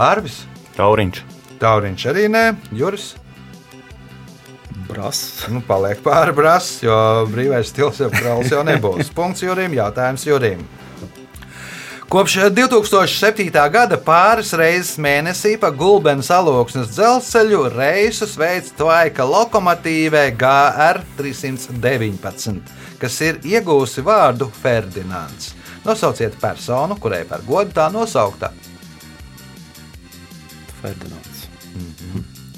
Arvis, 0.00 0.40
Tauriņš. 0.78 1.20
Tauriņš 1.60 2.06
arī 2.10 2.26
nē, 2.32 2.44
Juris. 2.74 3.12
Bras. 4.88 5.20
Nu, 5.52 5.60
paliek 5.62 6.00
pāri 6.02 6.34
brāzs, 6.34 6.80
jo 6.82 6.96
brīvais 7.30 7.70
stils 7.70 8.00
jau 8.02 8.08
brālis 8.10 8.50
jau 8.50 8.64
nebūs. 8.66 9.10
Punkts 9.18 9.44
Jurim, 9.44 9.74
jautājums 9.76 10.26
Jurim. 10.26 10.64
Kopš 12.10 12.34
2007. 12.50 13.70
gada 13.70 13.94
pāris 13.94 14.48
reizes 14.58 14.96
mēnesī 14.98 15.52
pa 15.62 15.68
Gulbens 15.70 16.26
aloksnes 16.34 16.88
dzelzceļu 16.90 17.60
reisus 17.70 18.32
veids 18.34 18.72
Tvaika 18.74 19.22
lokomotīvē 19.22 20.24
GR 20.34 20.98
319, 21.20 22.58
kas 22.98 23.20
ir 23.22 23.38
iegūsi 23.46 24.02
vārdu 24.02 24.50
Ferdinands. 24.58 25.52
Nosauciet 25.86 26.34
personu, 26.42 26.98
kurai 26.98 27.22
par 27.30 27.46
godu 27.46 27.78
tā 27.78 27.86
nosaukta. 27.94 28.50
Ferdinands. 30.82 31.46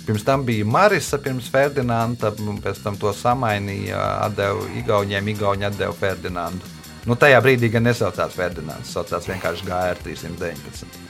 Pirms 0.07 0.25
tam 0.25 0.49
bija 0.49 0.65
Marisa, 0.65 1.21
pirms 1.21 1.53
Ferdinanda, 1.53 2.33
pēc 2.65 2.81
tam 2.81 2.97
to 2.97 3.13
samainīja, 3.13 4.01
atdeva 4.31 4.65
Igauniem, 4.81 5.29
Igauni 5.37 5.69
atdeva 5.69 5.93
Ferdinandu. 5.93 6.79
Nu, 7.03 7.17
tajā 7.19 7.41
brīdī 7.43 7.67
gan 7.73 7.83
nesaucās 7.89 8.35
Ferdinands, 8.37 8.93
saucās 8.95 9.27
vienkārši 9.27 9.67
GR319. 9.67 11.01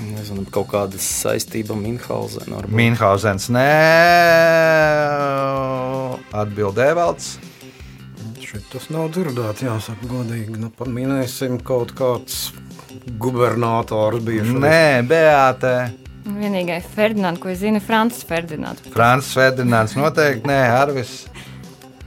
Nezinu, 0.00 0.46
kaut 0.48 0.70
kāda 0.72 0.96
saistība 0.96 1.76
Minhausena 1.76 2.62
ar 2.62 2.68
Minhausens 2.72 3.50
nē, 3.52 3.66
atbildēja 6.40 6.96
Valds. 6.96 7.34
Šeit 8.40 8.64
tas 8.72 8.88
nav 8.90 9.12
dzirdēts, 9.14 9.62
jāsaka, 9.62 10.08
godīgi. 10.08 10.56
Nu, 10.58 10.72
paminēsim 10.74 11.60
kaut 11.62 11.92
kāds 11.98 12.48
gubernators 13.20 14.24
bijušais. 14.24 14.56
Nē, 14.64 15.02
Beāte. 15.10 15.74
Vienīgais 16.24 16.88
Ferdinands, 16.96 17.40
ko 17.40 17.52
es 17.52 17.60
zinu, 17.60 17.80
ir 17.80 17.84
Francis 17.84 18.24
Ferdinands. 18.28 18.88
Frančs 18.96 19.30
Ferdinands 19.36 19.94
noteikti 20.00 20.48
nē, 20.48 20.58
Arvis. 20.80 21.14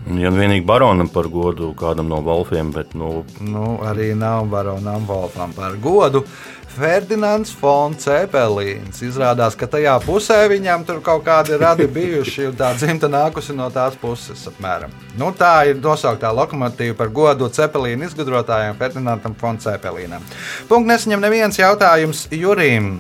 Ja 0.04 0.32
nu 0.34 0.40
vienīgi 0.42 0.66
baronam 0.68 1.08
par 1.08 1.30
godu 1.32 1.70
kādam 1.80 2.10
no 2.12 2.20
Wolfiem, 2.26 2.74
bet 2.76 2.92
nu, 2.98 3.24
Nu, 3.40 3.78
arī 3.88 4.12
nav 4.18 4.50
baronam 4.52 5.06
Volfam 5.08 5.54
par 5.56 5.78
godu. 5.82 6.26
Ferdinands 6.74 7.52
Fons 7.54 8.02
Cepelīns. 8.02 9.04
Izrādās, 9.06 9.54
ka 9.56 9.68
tajā 9.70 9.94
pusē 10.02 10.40
viņam 10.50 10.84
tur 10.88 11.04
kaut 11.06 11.22
kādi 11.28 11.60
radi 11.62 11.86
bijuši, 11.86 12.48
un 12.50 12.58
tā 12.58 12.72
dzimta 12.74 13.08
nākusi 13.14 13.54
no 13.56 13.70
tās 13.74 13.96
puses. 14.02 14.42
Apmēram. 14.50 14.92
Nu, 15.20 15.30
tā 15.38 15.54
ir 15.70 15.78
nosauktā 15.84 16.34
lokomotīva 16.34 16.98
par 16.98 17.14
godu 17.14 17.52
Cepelīna 17.54 18.10
izgudrotājiem 18.10 18.80
Ferdinandam 18.82 19.38
Fons 19.38 19.70
Cepelīnam. 19.70 20.26
Punkts 20.68 20.90
nesaņem 20.90 21.28
neviens 21.28 21.62
jautājums 21.62 22.28
Jurim. 22.34 22.96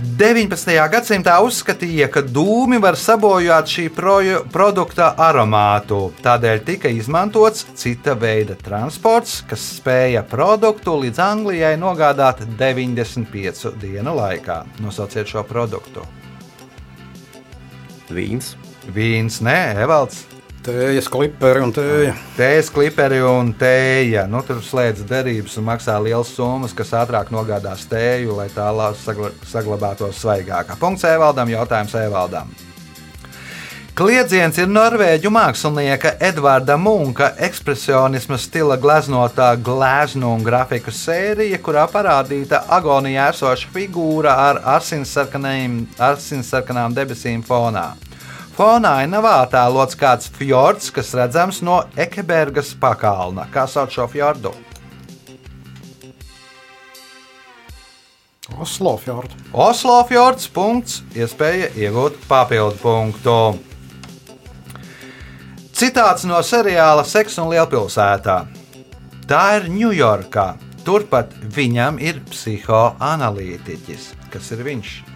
19. 0.00 0.72
gadsimtā 0.88 1.34
uzskatīja, 1.44 2.06
ka 2.12 2.22
dūmi 2.24 2.78
var 2.80 2.96
sabojāt 2.96 3.68
šī 3.68 3.84
proju, 3.92 4.40
produkta 4.52 5.10
aromātu. 5.20 5.98
Tādēļ 6.24 6.62
tika 6.64 6.88
izmantots 6.88 7.66
cita 7.76 8.14
veida 8.16 8.56
transports, 8.56 9.42
kas 9.48 9.66
spēja 9.76 10.24
produktu 10.28 10.96
līdz 11.04 11.20
Anglijai 11.26 11.74
nogādāt 11.80 12.40
95 12.58 13.76
dienu 13.82 14.16
laikā. 14.16 14.62
Nosauciet 14.80 15.28
šo 15.28 15.44
produktu. 15.44 16.06
Vīns. 18.08 18.54
Vīns, 18.96 19.42
nē, 19.44 19.58
Evalds. 19.84 20.24
Tējas 20.62 21.08
kliperi 21.10 21.58
un 21.58 21.72
tēja. 21.74 22.12
Tējas 22.36 22.68
kliperi 22.70 23.16
un 23.26 23.48
tēja. 23.58 24.28
Nu, 24.30 24.44
tur 24.46 24.60
slēdz 24.62 25.02
derības 25.10 25.56
un 25.58 25.64
maksā 25.66 25.96
lielas 25.98 26.30
summas, 26.36 26.70
kas 26.78 26.92
ātrāk 27.00 27.32
nogādās 27.34 27.82
tēju, 27.90 28.36
lai 28.38 28.46
tā 28.54 28.68
sagla 29.02 29.32
saglabātos 29.42 30.20
svaigākā. 30.22 30.78
Punkts 30.78 31.02
Evaldam, 31.10 31.50
jautājums 31.50 31.96
Evaldam. 31.98 32.54
Kliedziens 33.98 34.54
ir 34.62 34.70
norvēģu 34.70 35.34
mākslinieka 35.34 36.14
Edvarda 36.30 36.78
Munka 36.78 37.34
ekspresionisma 37.42 38.38
stila 38.38 38.78
gleznotā 38.78 39.58
gleznu 39.58 40.30
un 40.36 40.46
grafiku 40.46 40.94
sērija, 40.94 41.58
kurā 41.58 41.90
parādīta 41.90 42.70
agonijā 42.70 43.34
esoša 43.34 43.66
figūra 43.74 44.38
ar 44.46 44.62
asinsarkanām 44.78 46.94
debesīm 46.94 47.42
fonā. 47.42 48.11
Fonā 48.52 48.98
ainavā 49.00 49.38
attēlots 49.46 49.96
kāds 49.96 50.28
fjords, 50.36 50.90
kas 50.92 51.14
redzams 51.16 51.62
no 51.64 51.78
Ekebergas 51.96 52.74
pakalna. 52.76 53.46
Kā 53.52 53.64
sauc 53.64 53.94
šo 53.94 54.04
fjordu? 54.12 54.52
Oslo 58.60 58.96
fjords. 59.00 59.34
Oslo 59.52 60.02
fjords. 60.04 60.48
Punkts, 60.52 61.00
iespēja 61.16 61.70
iegūt 61.80 62.18
papildu 62.28 62.76
punktu. 62.82 63.36
Citāts 65.72 66.26
no 66.28 66.42
seriāla 66.44 67.06
Seks 67.08 67.38
un 67.40 67.48
Lielpilsētā. 67.54 68.36
Tā 69.30 69.44
ir 69.58 69.70
Ņujorkā. 69.72 70.46
Turpat 70.84 71.32
viņam 71.56 71.96
ir 72.02 72.20
psihoanalītiķis. 72.28 74.10
Kas 74.34 74.52
ir 74.52 74.62
viņš? 74.66 75.11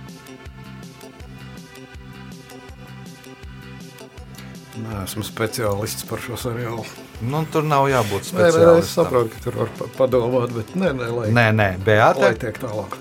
Nē, 4.86 5.02
esmu 5.04 5.24
speciālists 5.26 6.06
par 6.08 6.18
šo 6.22 6.36
seriālu. 6.38 6.84
Nu, 7.26 7.40
tur 7.50 7.62
nav 7.66 7.88
jābūt 7.90 8.30
Nē, 8.32 8.38
nē, 8.38 8.46
es 8.48 8.54
speciālistam. 8.54 9.04
saprotu, 9.04 9.30
ka 9.34 9.40
tur 9.44 9.54
var 9.62 9.68
pa- 9.78 9.88
padomāt, 9.98 10.52
bet 10.54 10.74
nē, 10.76 10.92
nē, 10.94 11.08
lai, 11.16 11.28
Nē, 11.30 11.46
nē, 11.54 11.68
lai 11.72 11.84
Beata. 11.84 12.32
tiek 12.34 12.58
tālāk. 12.60 12.96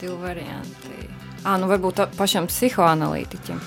Divi 0.00 0.16
varianti. 0.22 1.08
À, 1.44 1.58
nu 1.58 1.66
varbūt 1.66 1.94
tā- 1.94 2.08
pašam 2.16 2.46
psihoanalītiķim. 2.46 3.58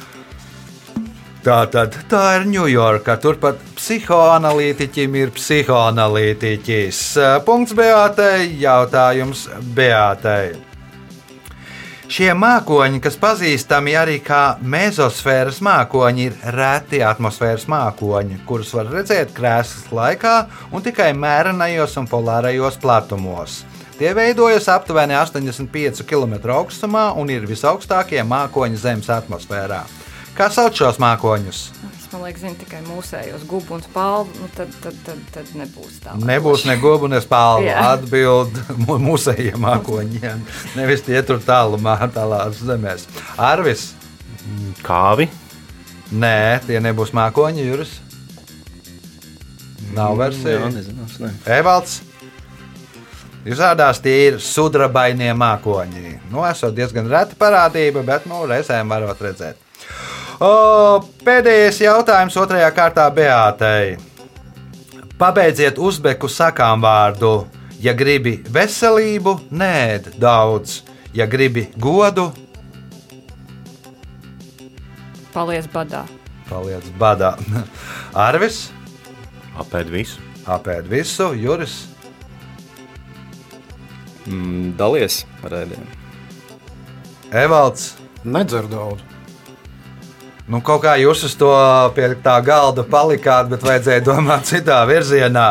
Tā 1.43 1.69
tad 1.71 1.93
tā 2.09 2.39
ir 2.41 2.45
Ņujorka. 2.45 3.17
Turpat 3.21 3.57
psihoanalītiķim 3.75 5.15
ir 5.15 5.29
psihoanalītiķis. 5.31 7.43
Punkts 7.45 7.73
Beatei. 7.73 8.59
Jautājums 8.59 9.47
Beatei. 9.75 10.55
Šie 12.07 12.29
mākoņi, 12.39 13.01
kas 13.03 13.17
pazīstami 13.19 13.91
arī 13.99 14.21
kā 14.23 14.55
mezosfēras 14.63 15.57
mākoņi, 15.59 16.27
ir 16.29 16.53
reti 16.55 17.01
atmosfēras 17.03 17.65
mākoņi, 17.67 18.37
kurus 18.47 18.71
var 18.77 18.87
redzēt 18.93 19.33
krēslas 19.35 19.89
laikā 19.91 20.35
un 20.71 20.85
tikai 20.85 21.09
mērenajos 21.11 21.97
un 21.99 22.07
polārajos 22.07 22.79
platumos. 22.79 23.57
Tie 23.99 24.13
veidojas 24.15 24.69
aptuveni 24.71 25.17
85 25.19 26.07
km 26.07 26.37
augstumā 26.55 27.09
un 27.19 27.27
ir 27.33 27.43
visaugstākie 27.49 28.23
mākoņi 28.23 28.79
Zemes 28.79 29.11
atmosfērā. 29.11 29.83
Kā 30.37 30.47
sauc 30.53 30.79
šos 30.79 31.01
mākoņus? 31.03 31.65
Man 32.17 32.25
liekas, 32.25 32.41
zinu 32.41 32.57
tikai 32.57 32.79
mūsējos 32.87 33.43
gubu 33.45 33.75
un 33.77 33.83
spalvu. 33.85 34.31
Nu, 34.41 34.47
tad, 34.57 34.73
tad, 34.81 34.95
tad, 35.05 35.19
tad 35.35 35.51
nebūs 35.59 35.99
tā. 36.01 36.15
Nebūs 36.17 36.65
ne 36.65 36.73
gobu, 36.81 37.11
ne 37.11 37.21
spālu. 37.21 37.69
Atbild 37.69 38.57
mūsējiem 39.09 39.61
mākoņiem. 39.61 40.41
Nevis 40.79 41.05
tie 41.05 41.21
tur 41.27 41.43
tālumā, 41.45 41.99
tālāk 42.15 42.57
zemēs. 42.57 43.05
Arvis? 43.37 43.91
kāvi. 44.83 45.27
Nē, 46.15 46.63
tie 46.67 46.79
nebūs 46.83 47.13
mākoņi, 47.15 47.65
Juris. 47.67 47.93
Nav 49.95 50.17
versija. 50.19 50.69
Jā. 50.71 51.31
Evalds. 51.59 52.01
Izrādās, 53.47 54.01
tie 54.03 54.15
ir 54.27 54.41
sudrabainie 54.43 55.29
mākoņi. 55.37 56.17
Nu, 56.33 56.43
esot 56.47 56.75
diezgan 56.75 57.07
reta 57.11 57.37
parādība, 57.39 58.03
bet 58.07 58.27
nu, 58.27 58.41
reizēm 58.49 58.91
varat 58.91 59.23
redzēt. 59.23 59.66
O, 60.39 61.01
pēdējais 61.25 61.79
jautājums 61.81 62.35
otrajā 62.37 62.69
kārtā 62.75 63.07
Beātei. 63.13 63.95
Pabeidziet 65.17 65.79
uzbeku 65.81 66.29
sakām 66.29 66.83
vārdu. 66.85 67.47
Ja 67.81 67.93
gribi 67.97 68.35
veselību, 68.53 69.33
nē, 69.53 70.13
daudz. 70.21 70.81
Ja 71.13 71.25
gribi 71.29 71.67
godu, 71.81 72.31
Paliec 75.33 75.67
badā. 75.69 76.03
paliec 76.49 76.85
badā. 76.97 77.35
Arvis, 78.27 78.71
Apēd 79.57 79.89
visu. 79.93 80.21
apēd 80.49 80.87
visu, 80.89 81.31
Juris. 81.37 81.75
Mm, 84.25 84.73
dalies 84.77 85.25
ar 85.45 85.53
ēdienu. 85.61 85.85
Evalds. 87.31 87.95
Nedzer 88.25 88.65
daudz. 88.67 89.01
Nu, 90.47 90.61
kaut 90.63 90.85
kā 90.85 90.95
jūs 90.95 91.25
uz 91.27 91.35
to 91.35 91.51
pie 91.95 92.13
tā 92.23 92.37
galda 92.45 92.85
palikāt, 92.87 93.49
bet 93.51 93.65
vajadzēja 93.67 94.03
domāt 94.05 94.47
citā 94.47 94.79
virzienā. 94.87 95.47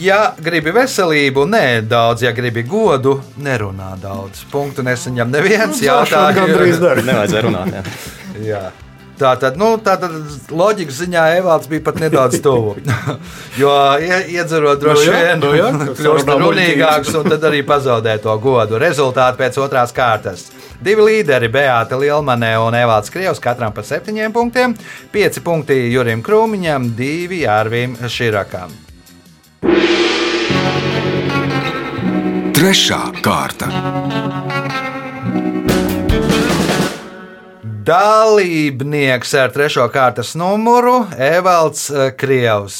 Ja 0.00 0.34
gribi 0.40 0.72
veselību, 0.76 1.46
nē, 1.48 1.64
daudz, 1.88 2.24
ja 2.24 2.32
gribi 2.36 2.64
godu, 2.68 3.18
nerunā 3.40 3.94
daudz. 4.00 4.44
Punktu 4.52 4.84
nesaņem 4.84 5.32
neviens 5.32 5.80
gandrīz 5.80 5.86
jautājums. 5.86 6.80
dara. 6.80 7.04
Nevajadzēja 7.10 7.44
runāt. 7.48 7.76
Jā. 7.76 7.84
Jā. 8.44 8.62
Tā 9.20 9.34
tad, 9.36 9.58
nu, 9.60 9.74
tā 9.84 9.98
tad 10.00 10.14
loģikas 10.56 11.02
ziņā 11.02 11.24
Evalds 11.36 11.68
bija 11.68 11.82
pat 11.84 11.98
nedaudz 12.00 12.38
tuvu. 12.40 12.78
jo 13.60 13.72
ie- 14.00 14.22
iedzerot 14.38 14.80
droši 14.80 15.10
Nu 15.10 15.12
jā, 15.12 15.18
vien, 15.26 15.42
nu 15.44 15.50
jā, 15.58 15.68
kļūst 15.98 16.24
sarunā 16.24 16.38
runīgāks 16.46 17.12
un 17.20 17.28
tad 17.28 17.44
arī 17.50 17.60
pazaudē 17.68 18.16
to 18.24 18.32
godu. 18.40 18.80
Rezultāti 18.80 19.42
pēc 19.42 19.60
otrās 19.60 19.92
kārtas. 19.96 20.46
Divi 20.80 21.04
līderi, 21.04 21.50
Beata 21.52 21.98
Lielmanē 22.00 22.54
un 22.64 22.78
Evalds 22.78 23.12
Krievs, 23.12 23.42
katram 23.44 23.74
pa 23.76 23.84
septiņiem 23.84 24.32
punktiem. 24.32 24.72
Pieci 25.12 25.42
punkti 25.44 25.76
Jurim 25.92 26.24
Krūmiņam, 26.24 26.94
divi 26.96 27.42
Jārvim 27.44 27.98
Širakam. 28.08 28.72
Trešā 32.56 33.02
kārta. 33.24 33.68
Dalībnieks 37.90 39.32
ar 39.34 39.50
trešo 39.50 39.88
kārtas 39.90 40.36
numuru 40.38 41.00
Evalds 41.18 41.88
eh, 41.90 42.12
Krievs. 42.14 42.76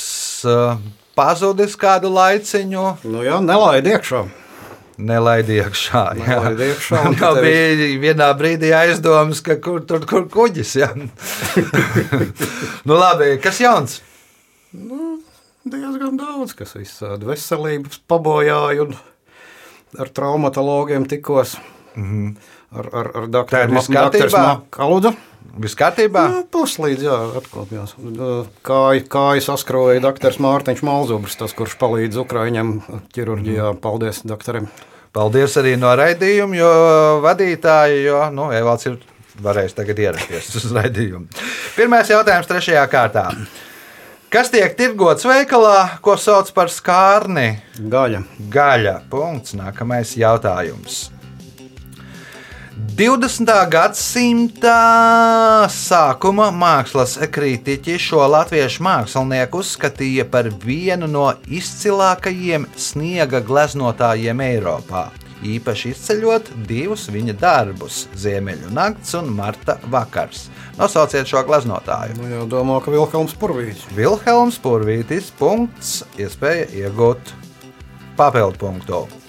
Eh, 0.46 0.77
pazudis 1.18 1.75
kādu 1.81 2.12
laiciņu, 2.14 2.85
Nu 3.11 3.25
jā, 3.27 3.40
nelaid 3.42 3.88
iekšā. 3.90 4.20
nelaid 5.01 5.49
iekšā. 5.51 6.03
jā. 6.14 6.29
Nelaid 6.29 6.61
iekšā, 6.68 7.01
Man 7.05 7.16
jau 7.18 7.33
bija 7.42 7.88
vienā 8.05 8.29
brīdī 8.38 8.70
aizdomas, 8.77 9.40
ka 9.42 9.57
kur 9.59 9.81
tur 9.88 10.07
kur 10.07 10.29
kuģis. 10.31 10.77
Nu, 12.87 12.94
labi, 12.94 13.33
kas 13.42 13.59
jauns? 13.61 13.99
Diezgan 15.70 16.16
daudz, 16.20 16.55
kas 16.57 16.77
visādi 16.79 17.27
veselības 17.29 17.99
pabojāja 18.09 18.87
un 18.87 18.94
ar 19.99 20.09
traumatologiem 20.14 21.05
tikos. 21.11 21.57
Mm 21.96 22.07
-hmm. 22.07 22.35
Ar, 22.70 22.87
ar, 22.94 23.11
ar 23.18 23.26
doktoru? 23.26 23.74
Kaludzu. 24.70 25.11
Viss 25.61 25.74
kārtībā? 25.74 26.22
Nu, 26.30 26.42
Puslīdz, 26.54 27.02
jā, 27.09 27.16
atkopjās. 27.40 27.96
Kāju, 28.66 29.02
kāju 29.11 29.42
saskroja 29.42 30.02
doktors 30.04 30.38
Mārtiņš 30.42 30.85
Malzubrs, 30.87 31.35
tas, 31.40 31.54
kurš 31.59 31.74
palīdz 31.80 32.20
Ukraiņam 32.22 32.76
ķirurģijā. 33.16 33.72
Paldies 33.83 34.22
doktoram. 34.22 34.70
Paldies 35.16 35.56
arī 35.59 35.74
no 35.80 35.90
raidījuma, 35.98 36.54
jo 36.54 36.70
vadītāji, 37.26 38.04
jo 38.06 38.22
nu, 38.37 38.46
Evalds 38.54 38.87
ir 38.87 39.00
varējis 39.42 39.74
tagad 39.80 40.04
ierasties 40.06 40.54
uz 40.61 40.70
raidījumu. 40.76 41.26
Pirmais 41.74 42.14
jautājums 42.14 42.46
trešajā 42.50 42.87
kārtā. 42.92 43.26
Kas 44.30 44.52
tiek 44.54 44.76
tirgots 44.78 45.26
veikalā, 45.26 45.96
ko 46.04 46.14
sauc 46.14 46.54
par 46.54 46.70
skārni? 46.70 47.56
Gaļa. 47.90 48.22
Gaļa. 48.54 49.00
Punkts. 49.11 49.59
Nākamais 49.59 50.14
jautājums. 50.14 51.09
20. 52.81 53.51
gadsimta 53.69 54.75
sākuma 55.73 56.47
mākslas 56.55 57.16
kritiķi 57.33 57.97
šo 58.01 58.23
latviešu 58.31 58.85
mākslinieku 58.87 59.61
uzskatīja 59.61 60.25
par 60.31 60.49
vienu 60.62 61.09
no 61.11 61.27
izcilākajiem 61.51 62.64
sniega 62.81 63.43
gleznotājiem 63.45 64.40
Eiropā. 64.47 65.11
Īpaši 65.45 65.93
izceļot 65.95 66.51
divus 66.69 67.09
viņa 67.12 67.37
darbus- 67.40 68.07
Ziemeļu 68.23 68.73
nakts 68.73 69.14
un 69.19 69.29
Marta 69.37 69.77
vakars. 69.85 70.49
Nosauciet 70.79 71.29
šo 71.29 71.45
gleznotāju. 71.45 72.16
Nu, 72.16 72.29
jau 72.29 72.47
domā, 72.47 72.83
ka 72.85 72.90
Vilhelms 72.90 73.35
Purvīts. 73.35 73.88
Vilhelms 73.97 74.59
Purvītis. 74.59 75.33
Punkts. 75.38 76.05
Iespēja 76.16 76.69
iegūt 76.85 77.35
papildu 78.16 78.59
punktu. 78.59 79.19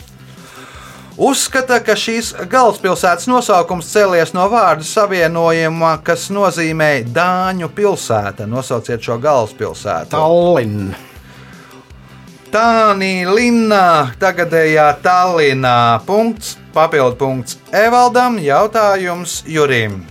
Uzskata, 1.19 1.81
ka 1.83 1.91
šīs 1.99 2.31
galvaspilsētas 2.47 3.27
nosaukums 3.27 3.89
cēlies 3.91 4.31
no 4.31 4.45
vārdu 4.51 4.85
savienojuma, 4.87 5.97
kas 6.07 6.29
nozīmē 6.31 7.03
Dāņu 7.11 7.67
pilsēta. 7.75 8.47
Nosauciet 8.47 9.03
šo 9.03 9.17
galvaspilsētu. 9.19 10.15
Tallinn. 10.15 10.93
Tānī 12.51 13.25
Linna, 13.27 14.11
tagadējā 14.19 14.87
Tallinā. 15.03 15.99
Punkts, 16.07 16.57
papildu 16.75 17.19
punkts 17.19 17.59
Evaldam, 17.75 18.39
jautājums 18.43 19.41
Jurim. 19.47 20.01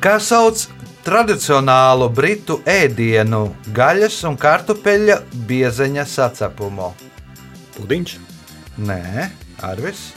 Kā 0.00 0.16
sauc 0.20 0.66
tradicionālu 1.04 2.08
britu 2.12 2.60
ēdienu, 2.68 3.48
gaļas 3.76 4.22
un 4.28 4.36
kartupeļa 4.40 5.20
biezeņa 5.48 6.04
sacepumu? 6.08 6.92
Pudiņš, 7.78 8.18
Nē, 8.78 9.28
Arvis. 9.66 10.12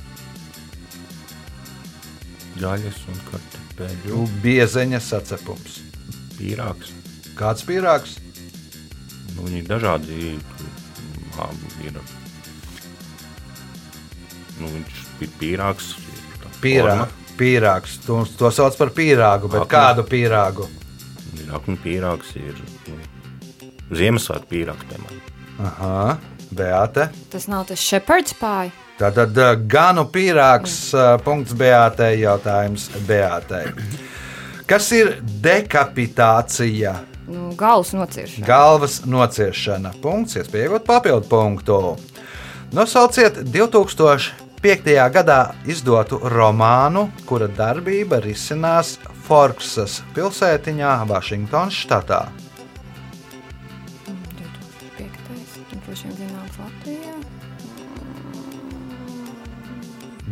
Gaļas 2.61 2.99
un 3.09 3.21
kartupeļu 3.31 4.11
Nu, 4.19 4.25
Biezeņa 4.43 4.99
sacepums. 5.01 5.79
pīrāgs. 6.37 6.91
Kāds 7.39 7.63
pīrāgs? 7.65 8.17
Nu, 9.35 9.47
viņi 9.47 9.61
ir 9.63 9.67
dažādi. 9.71 10.19
Ir. 11.81 11.97
Nu, 14.59 14.67
viņš 14.69 14.99
ir 15.25 15.31
pīrāgs. 15.41 15.93
Pīrā, 16.61 17.07
pīrāgs. 17.39 17.95
To, 18.05 18.19
to 18.37 18.51
sauc 18.53 18.75
par 18.77 18.91
pīrāgu, 18.93 19.49
bet 19.49 19.63
Akme. 19.63 19.71
kādu 19.73 20.03
pīrāgu? 20.05 20.67
Ir 21.41 21.49
aknu 21.57 21.77
pīrāgs, 21.81 22.35
ir 22.37 22.59
nu, 22.91 22.99
Ziemassvētku 23.97 24.47
pīrāgs, 24.51 24.85
piemēram. 24.91 25.23
Aha, 25.65 26.19
Beate. 26.51 27.09
Tas 27.31 27.47
nav 27.51 27.67
tas 27.69 27.79
shepherds 27.79 28.35
pie. 28.39 28.71
Tātad 29.01 29.37
uh, 29.39 29.55
ganu 29.65 30.05
pīrāgs 30.13 30.75
uh, 30.93 31.15
punkts 31.25 31.55
Beātei, 31.57 32.19
jautājums 32.21 32.89
Beātei. 33.07 33.71
Kas 34.69 34.91
ir 34.95 35.15
dekapitācija? 35.43 36.93
Nu, 37.31 37.49
galvas 37.57 37.93
nociršana. 37.95 38.45
Galvas 38.47 38.99
nociešana. 39.05 39.93
Punkts, 40.03 40.37
iespējot 40.39 40.85
papildu 40.87 41.27
punktu. 41.31 41.79
Nosauciet 42.75 43.41
2005. 43.51 44.93
gadā 45.15 45.39
izdotu 45.67 46.21
romānu, 46.31 47.07
kura 47.25 47.49
darbība 47.51 48.21
risinās 48.23 48.97
Forksas 49.25 50.01
pilsētiņā, 50.15 50.93
Vašingtonas 51.09 51.81
štatā. 51.85 52.21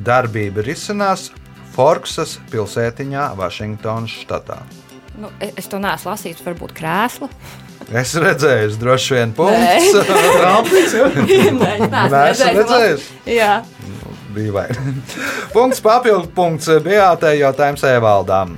Darbība 0.05 0.59
risinās 0.65 1.29
Forksas 1.75 2.31
pilsētiņā, 2.51 3.25
Vašingtonas 3.39 4.11
štatā. 4.23 4.57
Nu, 5.19 5.27
e- 5.43 5.51
es 5.59 5.67
to 5.67 5.77
neesmu 5.81 6.07
lasījis, 6.13 6.43
varbūt 6.45 6.71
krēslu. 6.77 7.27
Es 7.95 8.13
redzēju, 8.19 8.75
droši 8.79 9.13
vien 9.15 9.31
punkts. 9.35 9.59
Nē, 9.59 9.75
es 10.69 10.93
Nē, 11.89 12.21
esmu 12.31 12.51
redzējis. 12.59 13.01
Jā. 13.33 13.53
Dīvaini. 14.35 14.77
punkts 15.55 15.79
papildu 15.83 16.29
punkts 16.35 16.67
Beātei 16.85 17.35
jautājums 17.41 17.83
Evaldām. 17.89 18.49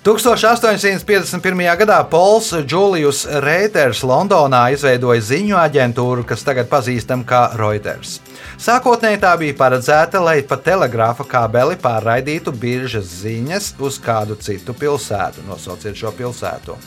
1851. 0.00 1.76
gadā 1.76 1.98
Pols 2.08 2.54
Julius 2.64 3.26
Reiters 3.44 4.00
Londonā 4.00 4.70
izveidoja 4.72 5.20
ziņu 5.20 5.58
aģentūru, 5.60 6.24
kas 6.24 6.40
tagad 6.46 6.70
pazīstama 6.72 7.26
kā 7.28 7.40
Reuters. 7.60 8.14
Sākotnēji 8.56 9.20
tā 9.20 9.34
bija 9.42 9.58
paredzēta, 9.58 10.22
lai 10.24 10.38
pa 10.40 10.56
telegrāfa 10.56 11.26
kabeli 11.28 11.76
pārraidītu 11.82 12.54
biržas 12.56 13.12
ziņas 13.20 13.74
uz 13.76 14.00
kādu 14.00 14.38
citu 14.40 14.72
pilsētu. 14.72 15.44
Nosauciet 15.50 16.00
šo 16.00 16.14
pilsētu. 16.16 16.78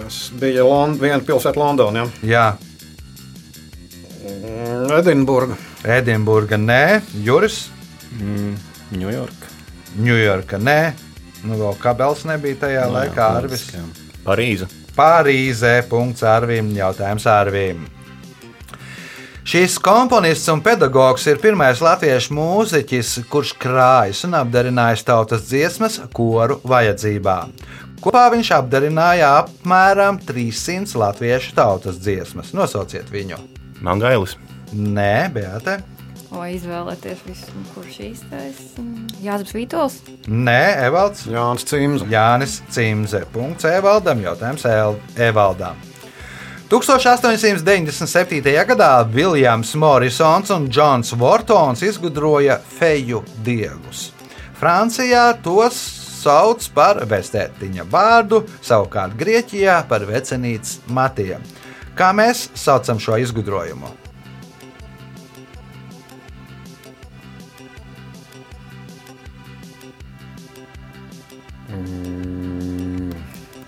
Tas 0.00 0.22
bija 0.40 0.64
Lond 0.64 1.04
viena 1.04 1.20
pilsēta 1.20 1.60
Londonā. 1.60 2.08
Jā, 2.24 2.54
Edinburga. 4.96 5.60
Edinburga, 5.84 6.56
nē, 6.56 7.00
Juris, 7.24 7.66
Ņujorka. 8.90 9.59
Ņujorka, 9.98 10.58
nē. 10.62 10.92
Nu, 11.44 11.56
vēl 11.56 11.78
kabels 11.80 12.26
nebija 12.28 12.60
tajā 12.66 12.84
Nu 12.86 12.92
jā, 12.92 12.98
laikā, 12.98 13.30
Arvis. 13.40 13.64
jā. 13.74 13.82
Parīze. 14.26 14.68
Parīzē, 14.96 15.80
punkts 15.88 16.22
Arvīm, 16.26 16.70
jautājums 16.76 17.24
Arvīm. 17.30 17.86
Šīs 19.50 19.78
komponists 19.82 20.46
un 20.52 20.60
pedagogs 20.62 21.24
ir 21.26 21.40
pirmais 21.42 21.80
latviešu 21.82 22.34
mūziķis, 22.36 23.14
kurš 23.32 23.54
krājas 23.58 24.20
un 24.28 24.36
apdarinājis 24.38 25.02
tautas 25.08 25.46
dziesmas 25.48 25.96
koru 26.14 26.60
vajadzībām. 26.68 27.54
Kopā 28.04 28.26
viņš 28.32 28.50
apdarināja 28.60 29.32
apmēram 29.40 30.20
300 30.28 30.94
latviešu 31.00 31.56
tautas 31.56 31.98
dziesmas. 32.00 32.52
Nosauciet 32.56 33.10
viņu. 33.12 33.40
Mangailis. 33.84 34.36
Nē, 34.72 35.32
Beate. 35.34 35.80
Vai 36.30 36.52
izvēlēties 36.54 37.22
visu, 37.26 37.60
kurš 37.74 37.96
īstais? 38.06 38.58
Jānis 39.22 39.50
Vītols. 39.54 39.96
Nē, 40.30 40.86
Evalds. 40.86 41.24
Jānis 41.26 41.66
Cims. 41.66 42.04
Jānis 42.10 42.60
Cimze. 42.70 43.24
Punkts 43.34 43.66
Evaldam. 43.66 44.22
Jautājums 44.22 44.66
Evaldam. 45.18 45.80
1897. 46.70 48.54
gadā 48.68 48.90
Viljams 49.10 49.74
Morrisons 49.74 50.52
un 50.54 50.68
Džons 50.70 51.10
Vortons 51.18 51.82
izgudroja 51.82 52.60
feju 52.78 53.24
diegus. 53.42 54.12
Francijā 54.60 55.32
tos 55.42 55.80
sauc 56.20 56.68
par 56.76 57.00
vestētiņa 57.10 57.88
vārdu, 57.90 58.44
savukārt 58.62 59.18
Grieķijā 59.18 59.80
par 59.90 60.06
vecenītes 60.06 60.78
matiem. 60.86 61.42
Kā 61.98 62.12
mēs 62.14 62.46
saucam 62.54 63.02
šo 63.02 63.18
izgudrojumu? 63.18 63.99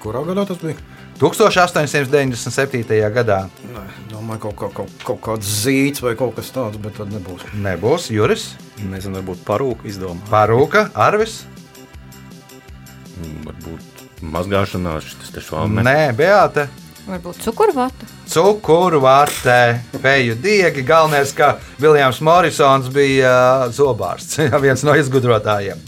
Kurā 0.03 0.25
gadā 0.27 0.45
tas 0.49 0.59
bija? 0.59 0.75
1897. 1.23 2.83
gadā 3.15 3.45
Nē, 3.71 3.85
domāju, 4.11 4.41
kaut, 4.49 4.57
kaut, 4.59 4.73
kaut, 4.75 4.93
kaut 5.07 5.21
kāds 5.23 5.51
zīts 5.63 6.03
vai 6.03 6.17
kaut 6.19 6.35
kas 6.39 6.51
tāds, 6.55 6.81
bet 6.83 6.97
tad 6.99 7.13
nebūs. 7.15 7.45
nebūs 7.63 8.09
Juris, 8.11 8.53
Nezinu, 8.83 9.21
varbūt 9.21 9.43
parūku 9.47 9.87
izdomā. 9.87 10.25
Parūka, 10.31 10.89
Arvis. 10.99 11.43
Varbūt 13.47 14.03
mazgāšanās, 14.27 15.07
šis 15.13 15.35
te 15.35 15.43
švalme. 15.45 15.85
Nē, 15.87 16.11
Beata. 16.19 16.67
Varbūt 17.07 17.41
cukurvatu. 17.43 18.07
Cukuru 18.31 19.01
vārtē, 19.03 19.83
feju 20.03 20.37
diegi. 20.43 20.85
Galvenais, 20.87 21.33
ka 21.35 21.57
Viljams 21.83 22.21
Morisons 22.23 22.91
bija 22.95 23.33
uh, 23.67 23.73
zobārsts, 23.75 24.39
viens 24.65 24.85
no 24.87 24.95
izgudrotājiem. 24.99 25.83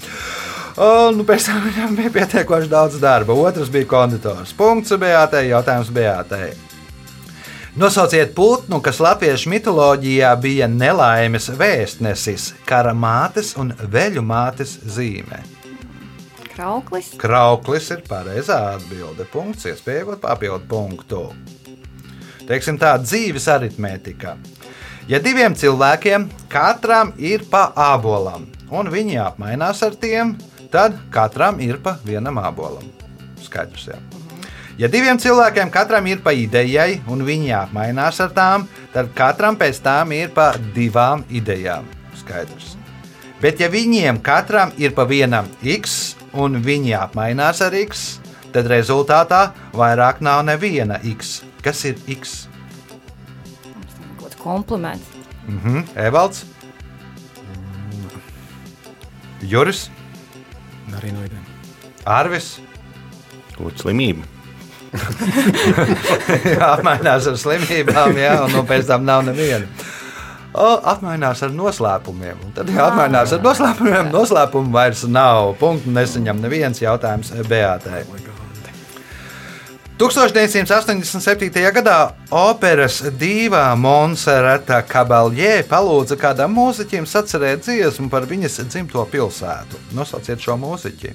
Un 0.75 1.15
nu, 1.15 1.23
pēc 1.27 1.45
tam 1.47 1.61
viņam 1.63 1.93
bija 1.95 2.11
pietiekoši 2.11 2.71
daudz 2.71 2.99
darba. 3.03 3.35
Otrs 3.47 3.71
bija 3.71 3.87
konditors. 3.87 4.51
Punkts 4.59 4.95
Beatai, 4.99 5.47
jautājums 5.53 5.93
Beatai. 5.95 6.49
Nosauciet 7.79 8.35
putnu, 8.35 8.79
kas 8.83 9.01
latviešu 9.03 9.51
mitoloģijā 9.51 10.31
bija 10.39 10.67
nelaimes 10.71 11.49
vēstnesis, 11.59 12.53
kara 12.67 12.95
mātes 12.95 13.53
un 13.59 13.73
veļu 13.75 14.23
mātes 14.23 14.77
zīme. 14.87 15.41
Krauklis. 16.55 17.13
Krauklis 17.19 17.91
ir 17.91 18.03
pareizā 18.07 18.61
atbilde. 18.77 19.27
Punkts, 19.31 19.67
iespēja 19.67 20.05
iegūt 20.05 20.23
papildu 20.23 20.71
punktu. 20.71 21.23
Teiksim 22.47 22.79
tā, 22.79 22.95
dzīves 23.03 23.47
aritmētika. 23.51 24.37
Ja 25.11 25.19
diviem 25.23 25.55
cilvēkiem 25.59 26.29
katram 26.53 27.11
ir 27.19 27.43
pa 27.51 27.67
abolam, 27.75 28.47
un 28.71 28.89
viņi 28.93 29.19
apmainās 29.21 29.83
ar 29.85 29.99
tiem, 29.99 30.37
tad 30.39 30.54
katram 31.11 31.61
ir 31.63 31.79
pa 31.83 31.97
vienam 32.05 32.39
abolam. 32.43 32.85
Skaidrs, 33.43 33.89
jā. 33.93 33.99
Ja 34.79 34.89
diviem 34.91 35.19
cilvēkiem 35.23 35.71
katram 35.71 36.07
ir 36.11 36.19
pa 36.25 36.33
idejai, 36.35 36.99
un 37.07 37.23
viņi 37.23 37.53
apmainās 37.55 38.19
ar 38.25 38.33
tām, 38.35 38.65
tad 38.93 39.13
katram 39.15 39.55
pēc 39.55 39.79
tam 39.85 40.11
ir 40.17 40.33
pa 40.35 40.53
divām 40.75 41.23
idejām. 41.31 41.87
Skaidrs. 42.19 42.75
Bet, 43.41 43.61
ja 43.61 43.69
viņiem 43.71 44.19
katram 44.25 44.73
ir 44.81 44.95
pa 44.97 45.05
vienam 45.07 45.47
x, 45.63 46.17
un 46.33 46.59
viņi 46.65 46.97
apmainās 46.99 47.61
ar 47.63 47.77
x, 47.77 48.19
tad 48.55 48.67
rezultātā 48.71 49.53
vairāk 49.75 50.23
nav 50.25 50.43
neviena 50.49 50.99
x. 51.05 51.43
Kas 51.63 51.85
ir 51.87 52.01
x? 52.11 52.49
Kompliments. 54.45 55.07
Mhm. 55.49 55.87
Evalds, 55.97 56.45
Juris, 59.45 59.91
Arī 60.93 61.15
no 61.15 61.25
idejām. 61.25 61.51
Arvis. 62.05 62.59
Kaut 63.57 63.81
slimība. 63.81 64.29
Jā, 66.55 66.69
apmainās 66.77 67.27
ar 67.31 67.39
slimībām, 67.41 68.15
jā, 68.21 68.35
un 68.45 68.55
nu, 68.55 68.63
pēc 68.69 68.87
tam 68.91 69.07
nav 69.07 69.25
neviena. 69.27 69.67
O, 70.55 70.69
apmainās 70.93 71.43
ar 71.43 71.51
noslēpumiem. 71.51 72.45
Un 72.47 72.55
Tad, 72.55 72.71
ja 72.71 72.87
apmainās 72.93 73.35
ar 73.35 73.43
noslēpumiem, 73.43 74.13
noslēpumu 74.15 74.71
vairs 74.75 75.03
nav. 75.11 75.57
Punktu 75.59 75.91
nesaņem 75.97 76.45
neviens 76.45 76.83
jautājums 76.83 77.35
Beatai. 77.51 78.05
1987. 79.95 81.71
gadā 81.71 81.99
operas 82.35 82.97
dīvā 83.15 83.69
Monserrata 83.79 84.81
Kabaljē 84.83 85.61
palūdza 85.71 86.17
kādam 86.19 86.57
mūziķim 86.59 87.07
sacerēt 87.07 87.63
dziesmu 87.63 88.09
par 88.11 88.27
viņas 88.27 88.59
dzimto 88.73 89.05
pilsētu. 89.13 89.79
Nosauciet 89.95 90.43
šo 90.43 90.57
mūziķi. 90.59 91.13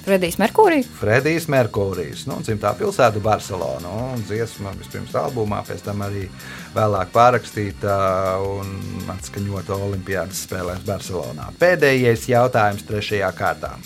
Fredijs 0.00 0.40
Merkūrijs. 0.42 0.88
Fredijs 0.98 1.46
Merkūrijs, 1.52 2.24
nu, 2.26 2.40
dzimtā 2.42 2.72
pilsēta 2.74 3.22
Barcelona. 3.22 3.94
Un 4.16 4.26
dziesma 4.26 4.74
vispirms 4.74 5.14
albumā, 5.22 5.62
pēc 5.68 5.86
tam 5.86 6.02
arī 6.08 6.26
vēlāk 6.74 7.14
pārrakstīta 7.14 7.94
un 8.50 8.74
atskaņota 9.14 9.78
Olimpiādas 9.78 10.42
spēlēs 10.48 10.82
Barcelonā. 10.90 11.52
Pēdējais 11.62 12.26
jautājums 12.32 12.90
trešajā 12.90 13.30
kārtā. 13.38 13.76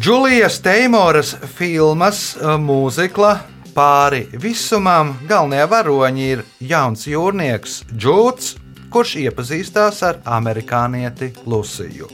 Džulijas 0.00 0.60
Teimoras 0.60 1.34
filmas 1.56 2.36
eh, 2.36 2.54
mūzikla 2.58 3.36
pāri 3.76 4.24
visumam 4.40 5.12
galvenie 5.28 5.66
varoņi 5.68 6.28
ir 6.34 6.44
jauns 6.60 7.04
jūrnieks 7.06 7.82
Džūts, 7.92 8.54
kurš 8.92 9.14
iepazīstās 9.26 10.02
ar 10.08 10.20
amerikānieti 10.24 11.32
Luciju. 11.44 12.08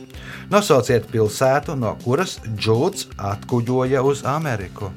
Nosauciet 0.50 1.06
pilsētu, 1.12 1.76
no 1.78 1.94
kuras 2.02 2.38
Džūts 2.48 3.08
atkuģoja 3.30 4.02
uz 4.02 4.24
Ameriku. 4.26 4.90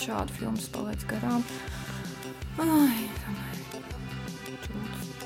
Šādu 0.00 0.32
filmu 0.32 0.62
paliec 0.72 1.02
garām. 1.06 1.42
Ai, 2.58 3.04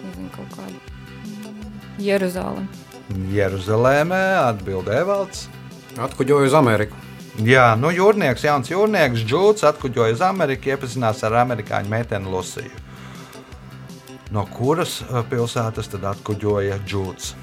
nezinu, 0.02 0.28
kaut 0.34 0.50
kāda. 0.58 0.98
mm, 1.24 1.78
Jeruzalem. 2.02 2.66
Jeruzalēmē 3.12 4.22
atbildēja 4.46 5.04
Evalds. 5.04 5.48
Atkuģoju 6.00 6.48
uz 6.48 6.54
Ameriku. 6.56 6.96
Jā, 7.44 7.72
nu, 7.78 7.90
jūrnieks, 7.90 8.44
jauns 8.46 8.70
jūrnieks, 8.70 9.24
Džūts 9.26 9.66
atkuģoja 9.66 10.14
uz 10.14 10.22
Ameriku, 10.22 10.70
iepazinās 10.70 11.22
ar 11.26 11.40
amerikāņu 11.42 11.90
meiteni 11.90 12.30
Luciju. 12.30 12.82
No 14.34 14.46
kuras 14.50 15.00
eh, 15.02 15.18
pilsētas 15.30 15.90
tad 15.92 16.06
atkuģoja 16.14 16.78
Džūts? 16.86 17.34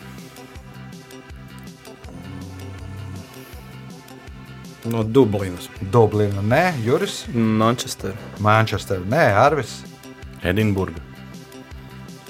No 4.91 5.03
Dublinas. 5.05 5.67
Dublina, 5.93 6.41
nē, 6.41 6.63
Juris, 6.81 7.25
Manchester. 7.35 8.15
Manchester, 8.41 9.03
nē, 9.05 9.27
Arvis. 9.43 9.83
Edinburga. 10.41 11.03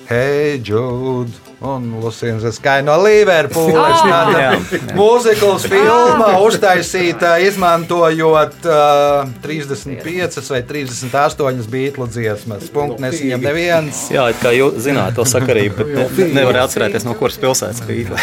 Hei, 0.09 0.59
Džūd! 0.59 1.50
Un 1.61 1.99
Lucijas 2.01 2.55
Skai 2.55 2.81
no 2.81 2.95
Liverpooles. 3.03 3.99
Ah! 4.01 4.07
Tāda 4.09 4.95
mūzikls 4.97 5.67
filma 5.69 6.31
uztaisīta 6.41 7.35
izmantojot 7.45 8.65
uh, 8.65 9.29
35 9.43 10.41
vai 10.49 10.63
38 10.65 11.69
beigtu 11.69 12.09
dziesmas. 12.09 12.65
Punkts 12.73 13.05
nesaņem 13.05 13.45
neviens. 13.45 14.07
Jā, 14.09 14.25
kā 14.41 14.55
jūs 14.57 14.81
zināt 14.87 15.13
to 15.19 15.27
sakarību, 15.29 15.85
bet 15.85 16.17
ne, 16.17 16.31
nevar 16.41 16.63
atcerēties, 16.65 17.05
no 17.05 17.13
kuras 17.19 17.37
pilsētas 17.41 17.85
bija. 17.85 18.17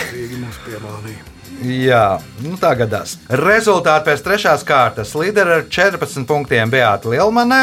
Jā, 1.63 2.21
nu 2.43 2.59
tā 2.59 2.75
gadās. 2.79 3.17
Rezultāti 3.39 4.11
pēc 4.11 4.21
trešās 4.27 4.67
kārtas. 4.67 5.15
Līderi 5.19 5.57
ar 5.57 5.65
14 5.67 6.27
punktiem 6.27 6.71
Beata 6.71 7.11
Lielmanē, 7.11 7.63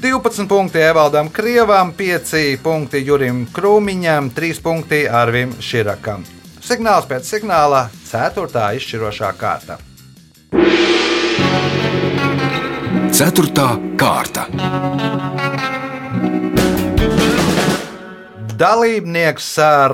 12 0.00 0.48
punkti 0.48 0.78
Evaldam 0.78 1.28
Krievam, 1.28 1.92
5 1.92 2.56
punkti 2.62 3.02
Jurim 3.04 3.46
Krūmiņam, 3.52 4.30
3 4.32 4.60
punkti 4.62 5.02
Arvim 5.08 5.52
Širakam. 5.60 6.24
Signāls 6.64 7.04
pēc 7.04 7.26
signāla- 7.28 7.88
4. 8.10 8.72
izšķirošā 8.78 9.32
kārta. 9.36 9.76
Ceturtā 13.12 13.68
kārta. 13.96 14.46
Dalībnieks 18.56 19.58
ar 19.58 19.92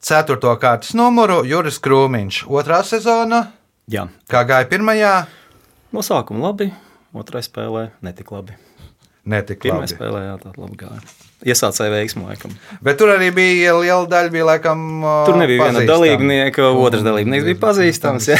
4. 0.00 0.56
kārtas 0.56 0.94
numuru 0.94 1.44
Juris 1.44 1.78
Krūmiņš. 1.78 2.46
Otrā 2.48 2.80
sezona, 2.82 3.46
Jā, 3.88 4.02
kā 4.28 4.42
gāja 4.44 4.68
pirmajā, 4.68 5.26
no 5.92 6.00
sākuma 6.00 6.50
labi, 6.50 6.72
otrā 7.16 7.40
spēlē 7.40 7.90
netik 8.02 8.32
labi. 8.32 8.67
Netika 9.28 9.68
Pirmā 9.68 9.82
labi. 9.84 9.94
spēlē 9.94 10.20
jā, 10.26 10.36
tā 10.42 10.52
labi 10.56 10.78
gāja. 10.80 11.00
Iesācēja 11.46 11.92
veiksmu 11.92 12.24
laikam. 12.26 12.50
Bet 12.82 12.96
tur 12.98 13.12
arī 13.12 13.28
bija 13.30 13.76
liela 13.78 14.08
daļa, 14.10 14.30
bija 14.34 14.46
laikam. 14.48 14.80
Tur 15.28 15.36
nebija 15.38 15.60
viena 15.68 15.78
pazīstama. 15.78 15.92
dalībnieka, 15.92 16.64
otrs 16.82 17.04
dalībnieks 17.06 17.46
bija 17.46 17.60
pazīstams. 17.62 18.26
jā. 18.32 18.38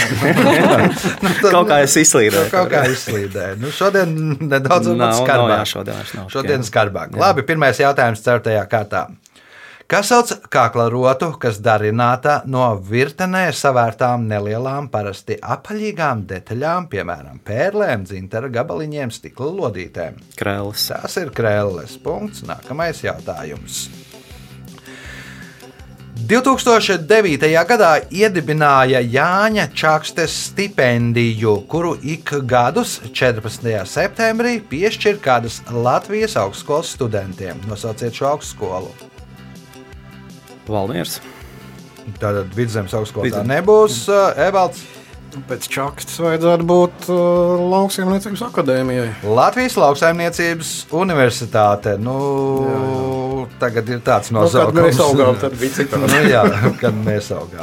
Kaut 1.55 1.69
kā 1.71 1.79
es 1.85 1.95
izslīdēju. 2.03 2.51
Kaut 2.51 2.73
kā 2.73 2.83
izslīdēja. 2.91 3.55
Nu, 3.63 3.71
šodien 3.75 4.17
nedaudz 4.51 4.91
Nav, 4.91 4.99
nav, 5.05 5.15
skarbāk. 5.23 5.55
jā, 5.55 5.63
šodien 5.77 6.03
nav. 6.19 6.27
Šodien 6.35 6.59
Jā. 6.65 6.69
skarbāk. 6.73 7.15
Labi, 7.23 7.47
pirmais 7.47 7.79
jautājums 7.79 8.25
ceturtajā 8.25 8.65
kārtā. 8.71 9.07
Kas 9.89 10.11
sauc 10.13 10.29
kākla 10.53 10.91
rotu, 10.93 11.31
kas 11.41 11.63
darināta 11.65 12.43
no 12.45 12.67
virtenē 12.91 13.47
savērtām 13.57 14.27
nelielām, 14.29 14.91
parasti 14.93 15.39
apaļīgām 15.41 16.27
detaļām, 16.29 16.91
piemēram, 16.93 17.39
pērlēm, 17.41 18.05
dzintara 18.05 18.51
gabaliņiem, 18.53 19.09
stikla 19.17 19.49
lodītēm? 19.63 20.21
Krēls. 20.37 20.91
Tas 20.93 21.17
ir 21.17 21.33
krēsls. 21.33 21.97
Punkts. 22.05 22.45
Nākamais 22.45 23.01
jautājums. 23.01 23.87
2009. 26.29 27.49
gadā 27.73 27.93
iedibināja 28.13 29.01
Jāņa 29.01 29.71
Čakstes 29.73 30.37
stipendiju, 30.51 31.63
kuru 31.65 31.97
ik 32.05 32.37
gadus 32.45 32.99
14. 33.09 33.73
septembrī 33.89 34.59
piešķir 34.61 35.25
kādas 35.25 35.63
Latvijas 35.73 36.37
augstskolas 36.37 36.93
studentiem. 36.99 37.65
Nosauciet 37.73 38.21
šo 38.21 38.35
augstskolu. 38.37 39.08
Valmiers. 40.73 41.19
Tātad 42.19 42.55
vidzemes 42.57 42.95
augstskola 42.97 43.27
tā 43.27 43.29
Vidzemes. 43.29 43.51
nebūs. 43.53 43.99
Uh, 44.09 44.33
Evalds, 44.49 44.85
Pēc 45.45 45.67
čakstas 45.69 46.17
vajadzētu 46.25 46.65
būt 46.67 47.09
uh, 47.13 47.61
lauksaimniecības 47.69 48.41
akadēmijai. 48.47 49.11
Latvijas 49.29 49.75
Lauksaimniecības 49.77 50.71
Universitāte. 50.97 51.99
Nu, 52.01 52.15
jā, 52.65 52.79
jā. 52.79 53.45
Tagad 53.61 53.93
ir 53.93 54.01
tāds 54.07 54.33
Nu, 54.33 54.41
kad 54.41 54.49
nosaukums. 54.49 54.81
mēs 54.87 55.03
augām, 55.05 55.37
tad 55.39 55.55
bija 55.61 55.75
citādi. 55.77 56.09
nu, 56.09 56.23
jā, 56.33 56.43
kad 56.81 56.97
mēs 57.05 57.29
augām. 57.37 57.61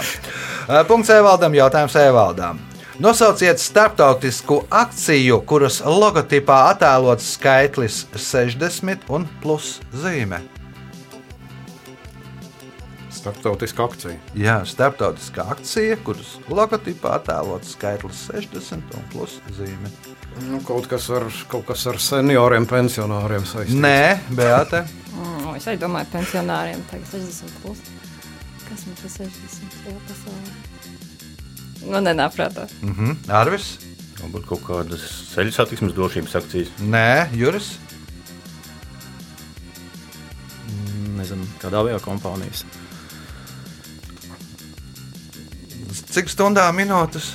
Uh, 0.69 0.83
Punkts 0.87 1.09
Evaldam, 1.17 1.57
jautājums 1.57 1.97
Evaldam. 2.05 2.61
Nosauciet 3.01 3.59
starptautisku 3.59 4.61
akciju, 4.71 5.41
kuras 5.49 5.81
logotipā 5.83 6.61
attēlots 6.69 7.33
skaitlis 7.33 8.03
60 8.13 9.09
un 9.09 9.25
plus 9.41 9.79
zīme. 9.91 10.37
Startautiska 13.25 13.81
akcija. 13.87 14.19
Jā, 14.37 14.59
starptautiskā 14.69 15.47
akcija, 15.55 15.95
kuras 16.05 16.35
logotipā 16.45 17.15
attēlots 17.17 17.71
skaitlis 17.73 18.19
60 18.29 18.93
un 18.93 19.07
plus 19.09 19.39
zīme. 19.57 19.89
Nu, 20.45 20.59
kaut, 20.67 20.85
kas 20.91 21.07
ar, 21.09 21.25
kaut 21.49 21.65
kas 21.65 21.87
ar 21.89 21.97
senioriem, 21.97 22.67
pensionāriem 22.69 23.47
saistīts. 23.49 23.79
Nē, 23.81 24.19
Beate. 24.37 24.83
Mm, 25.15 25.55
es 25.55 25.65
arī 25.65 25.81
domāju, 25.81 26.11
pensionāriem 26.13 26.85
tagad 26.91 27.09
60 27.15 27.57
plus. 27.63 27.81
Kas 28.67 28.85
mums 28.91 29.01
ir 29.07 29.15
60 29.15 29.81
jau 29.89 29.97
pasaulē? 30.11 30.53
Nu, 31.81 32.05
nenāk 32.05 32.37
prātā. 32.37 32.69
Mhm. 32.85 33.17
Arvis? 33.41 33.71
Varbūt 34.21 34.49
kaut 34.53 34.65
kādas 34.69 35.09
ceļu 35.33 35.57
satiksmes 35.57 35.97
drošības 35.97 36.37
akcijas. 36.43 36.73
Nē, 36.77 37.33
Juris. 37.33 37.73
Nezinu, 41.17 41.49
kādā 41.57 41.81
avio 41.81 41.97
kompānijas. 42.05 42.67
Cik 46.15 46.29
stundām 46.31 46.77
minūtes? 46.79 47.33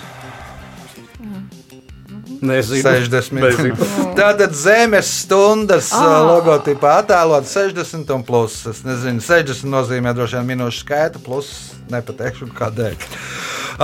Nezinu. 2.40 2.80
60. 2.80 3.34
Nezinu. 3.36 3.88
Tātad 4.18 4.54
zemes 4.56 5.10
stundas 5.26 5.90
ah. 5.92 6.22
logotipā 6.24 6.94
attēlot 7.02 7.44
60 7.44 8.08
un 8.14 8.24
plus. 8.24 8.56
Es 8.70 8.80
nezinu, 8.86 9.20
60 9.20 9.68
nozīmē 9.68 10.14
droši 10.16 10.38
vien 10.38 10.48
minūšu 10.54 10.86
skaitu, 10.86 11.20
plus 11.20 11.50
nepateikšu 11.92 12.48
kādēļ. 12.56 12.96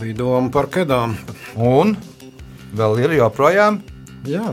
Bija 0.00 0.16
doma 0.22 0.50
par 0.52 0.68
kedām. 0.72 1.16
Un 1.56 1.96
vēl 2.76 3.00
ir 3.04 3.16
joprojām 3.20 3.80
Jā, 4.28 4.52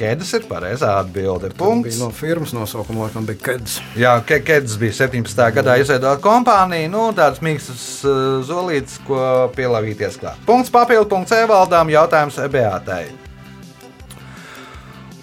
Kēdes 0.00 0.30
ir 0.38 0.44
pareizā 0.48 0.94
atbilde. 1.02 1.50
bija 1.50 1.58
Punkts. 1.60 1.98
no 2.00 2.06
firmas 2.14 2.54
nosaukuma, 2.56 3.02
laikam 3.08 3.26
bija 3.28 3.36
keds. 3.44 3.80
Jā, 3.98 4.14
Ke- 4.24 4.38
Kēdes 4.40 4.78
bija 4.80 4.94
17. 4.96 5.50
gadā 5.52 5.74
izveidota 5.82 6.16
kompānija, 6.24 6.88
nu, 6.88 7.10
tāds 7.12 7.42
mīkstas 7.44 7.82
uh, 8.08 8.38
zolītis, 8.46 8.96
ko 9.04 9.50
pielāgīties 9.56 10.16
klāt. 10.22 10.40
Punkts 10.46 10.70
papildu 10.72 11.10
punkts 11.10 11.34
e-valdām, 11.36 11.90
jautājums 11.92 12.38
Beatai. 12.48 13.10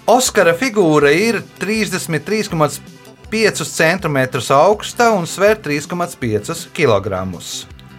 Oskara 0.08 0.54
figūra 0.56 1.10
ir 1.12 1.42
33,5 1.60 3.64
cm 3.66 4.18
augsta 4.56 5.10
un 5.12 5.26
sver 5.26 5.58
3,5 5.60 6.70
kg. 6.72 7.26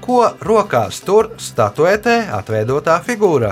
Ko 0.09 0.23
rokās 0.41 1.03
tur 1.05 1.27
statuētē 1.37 2.15
atveidotā 2.33 2.95
figūra? 3.05 3.51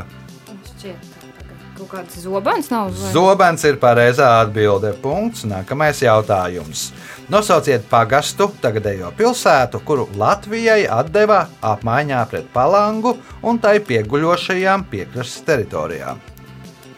Kaut 1.77 1.91
kāds 1.91 2.15
zobens 2.23 2.71
nav. 2.73 2.89
vai? 2.89 3.11
Zobens 3.13 3.61
ir 3.69 3.77
pareizā 3.77 4.31
atbilde. 4.41 4.95
Punkts. 5.03 5.43
Nākamais 5.45 6.01
jautājums. 6.01 6.87
Nosauciet 7.29 7.85
pagastu, 7.91 8.49
tagadējo 8.63 9.11
pilsētu, 9.19 9.83
kuru 9.85 10.07
Latvijai 10.17 10.87
deva 11.13 11.43
apmaiņā 11.61 12.25
pret 12.31 12.49
palangu 12.53 13.13
un 13.43 13.61
tai 13.61 13.77
pieguļošajām 13.77 14.89
piekrastes 14.89 15.45
teritorijām. 15.45 16.17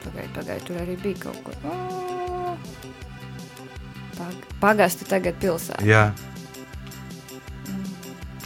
Pagaidiet, 0.06 0.34
pagaidiet, 0.40 0.68
tur 0.70 0.80
arī 0.80 0.96
bija 1.04 1.28
kaut. 1.28 1.52
Ā, 1.68 2.56
Pag 4.20 4.52
pagastu 4.64 5.06
tagad 5.12 5.36
pilsētā. 5.44 5.84
Jā, 5.84 6.14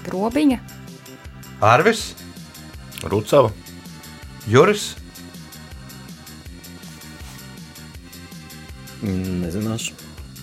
Grobiņa. 0.03 0.82
Arvis, 1.63 2.11
Rucava. 3.07 3.53
Juris, 4.47 4.91
Mm, 9.03 9.43
Nezināšu. 9.43 9.97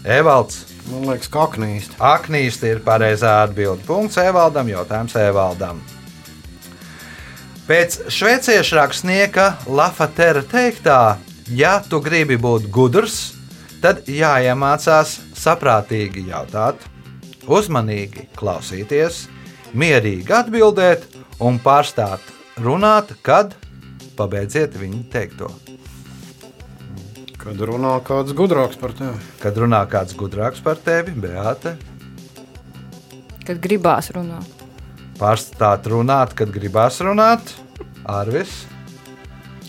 Evalds. 0.04 0.66
Man 0.90 1.06
liekas, 1.09 1.30
kā 1.33 1.46
aknīst. 1.46 1.96
Aknīsti 1.96 2.74
ir 2.74 2.83
pareizā 2.85 3.40
atbilde. 3.46 3.85
Punkts 3.88 4.18
Evaldam, 4.20 4.68
jautājums 4.68 5.16
Evaldam. 5.16 5.80
Pēc 7.68 8.00
šveiciešu 8.11 8.76
rakstnieka 8.76 9.46
Lafatera 9.70 10.42
teiktā, 10.42 11.16
ja 11.48 11.78
tu 11.87 12.00
gribi 12.02 12.37
būt 12.40 12.66
gudrs, 12.72 13.33
tad 13.80 14.09
jāiemācās 14.11 15.18
saprātīgi 15.38 16.26
jautāt, 16.33 16.83
uzmanīgi 17.46 18.26
klausīties, 18.37 19.22
mierīgi 19.72 20.35
atbildēt 20.35 21.06
un 21.40 21.59
pārstāt 21.62 22.20
runāt, 22.61 23.14
kad 23.24 23.55
pabeidziet 24.18 24.76
viņu 24.76 25.05
teikto. 25.12 25.50
Kad 27.41 27.61
runā 27.64 27.95
kāds 28.05 28.34
gudrāks 28.36 28.76
par 28.80 28.93
tevi. 28.93 29.16
Kad 29.41 29.57
runā 29.62 29.80
kāds 29.88 30.12
gudrāks 30.18 30.61
par 30.64 30.76
tevi, 30.76 31.14
Beate, 31.16 31.76
Kad 33.47 33.59
gribās 33.64 34.11
runāt. 34.14 34.47
pārstāt 35.18 35.88
runāt, 35.91 36.34
kad 36.36 36.53
gribās 36.55 37.01
runāt, 37.01 37.55
Arvis. 38.05 38.66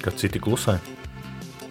Kad 0.03 0.17
citi 0.19 0.39
klusē. 0.41 0.78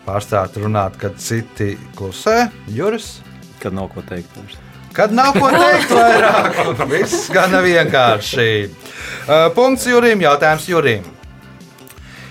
Pārstāt 0.07 0.57
runāt, 0.57 0.97
kad 0.99 1.19
citi 1.21 1.77
klusē, 1.99 2.51
Juris. 2.69 3.21
Kad 3.61 3.75
nav 3.77 3.91
ko 3.93 4.01
teikt. 4.03 4.33
vairs. 4.37 4.57
Kad 4.93 5.13
nav 5.15 5.37
ko 5.39 5.51
teikt 5.55 5.93
vairāk, 5.99 6.61
viss 6.91 7.29
gana 7.33 7.63
vienkārši. 7.63 8.51
Uh, 8.67 9.49
Punkts 9.55 9.87
Jurim, 9.87 10.23
jautājums 10.25 10.67
Jurim. 10.69 11.07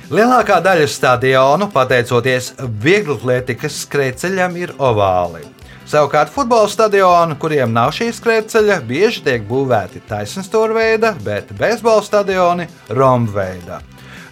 Lielākā 0.10 0.58
daļa 0.66 0.88
stadionu, 0.90 1.68
pateicoties 1.70 2.56
vieglatlētikas 2.82 3.84
skrejceļam, 3.86 4.56
ir 4.58 4.74
ovāli. 4.82 5.44
Savukārt 5.90 6.30
futbola 6.34 6.70
stadioni, 6.70 7.38
kuriem 7.42 7.72
nav 7.74 7.94
šī 7.98 8.10
skrejceļa, 8.18 8.80
bieži 8.90 9.24
tiek 9.26 9.46
būvēti 9.50 10.02
taisnstūrveida, 10.10 11.16
bet 11.26 11.54
beisbola 11.58 12.02
stadioni 12.06 12.68
rombveida. 12.90 13.80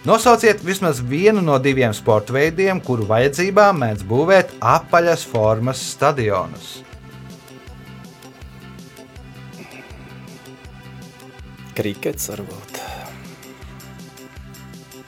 Nosauciet 0.06 0.62
vismaz 0.66 1.00
vienu 1.02 1.42
no 1.42 1.58
diviem 1.62 1.94
sporta 1.94 2.34
veidiem, 2.34 2.82
kuru 2.82 3.06
vajadzībām 3.08 3.82
mēdz 3.82 4.06
būvēt 4.06 4.54
apaļas 4.62 5.26
formas 5.30 5.82
stadionus. 5.94 6.87
Krikets 11.78 12.24
varbūt. 12.26 12.78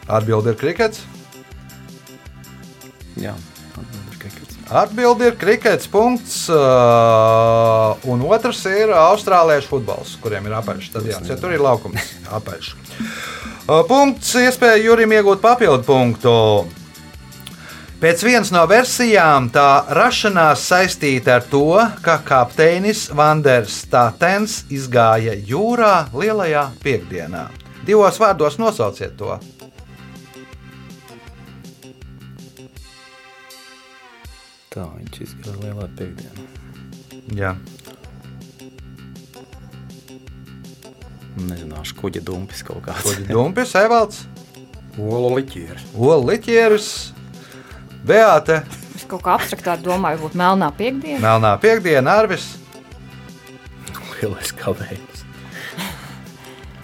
Atbilde 0.07 0.53
ir 0.53 0.59
krikets. 0.61 1.01
Jā, 3.19 3.33
atbild 3.75 4.13
ir 4.13 4.21
krikets. 4.23 4.59
Atbilde 4.71 5.33
ir 5.33 5.39
krikets. 5.41 5.91
Punkts. 5.91 6.45
Uh, 6.47 7.99
un 8.07 8.23
otrs 8.23 8.63
ir 8.71 8.95
austrāliešu 8.95 9.67
futbols, 9.73 10.15
kuriem 10.23 10.47
ir 10.47 10.55
apaļš 10.61 10.93
stadions. 10.93 11.27
Ja 11.27 11.39
tur 11.43 11.57
ir 11.57 11.65
laukums 11.67 12.15
apaļš. 12.39 12.71
Uh, 13.67 13.83
punkts, 13.91 14.37
iespēja 14.39 14.79
Jurim 14.85 15.19
iegūt 15.19 15.43
papildu 15.43 15.83
punktu. 15.91 16.37
Pēc 18.01 18.23
vienas 18.25 18.49
no 18.49 18.63
versijām 18.65 19.51
tā 19.53 19.85
rašanās 19.93 20.63
saistīta 20.71 21.35
ar 21.37 21.43
to, 21.53 21.77
ka 22.01 22.15
kapteinis 22.25 23.03
Vanders 23.13 23.75
Statens 23.83 24.63
izgāja 24.73 25.35
jūrā 25.37 26.07
lielajā 26.17 26.63
piekdienā. 26.81 27.43
Divos 27.85 28.17
vārdos 28.23 28.57
nosauciet 28.57 29.19
to. 29.21 29.37
Tā 34.73 34.89
viņš 34.97 35.21
izgāja 35.27 35.61
lielā 35.67 35.93
piekdienā. 36.01 36.49
Jā. 37.37 37.53
Nezināšu, 41.37 42.01
kuģa 42.01 42.25
dumpis 42.25 42.65
kaut 42.65 42.81
kāds. 42.89 43.05
Kuģi 43.05 43.29
Dumpis, 43.29 43.77
Evalds, 43.77 44.25
Olu 44.99 45.37
liķieris. 45.37 45.91
Ola 45.95 46.33
Liķieris, 46.33 46.93
Beāte, 48.07 48.63
Es 48.97 49.07
kaut 49.09 49.23
kā 49.25 49.33
abstraktāk 49.39 49.81
domāju, 49.81 50.19
būtu 50.27 50.37
melnā 50.37 50.67
piekdiena. 50.77 51.21
Melnā 51.23 51.55
piekdiena, 51.63 52.19
Arvis. 52.21 52.51
Lielais 54.21 54.51
kavējums. 54.59 55.23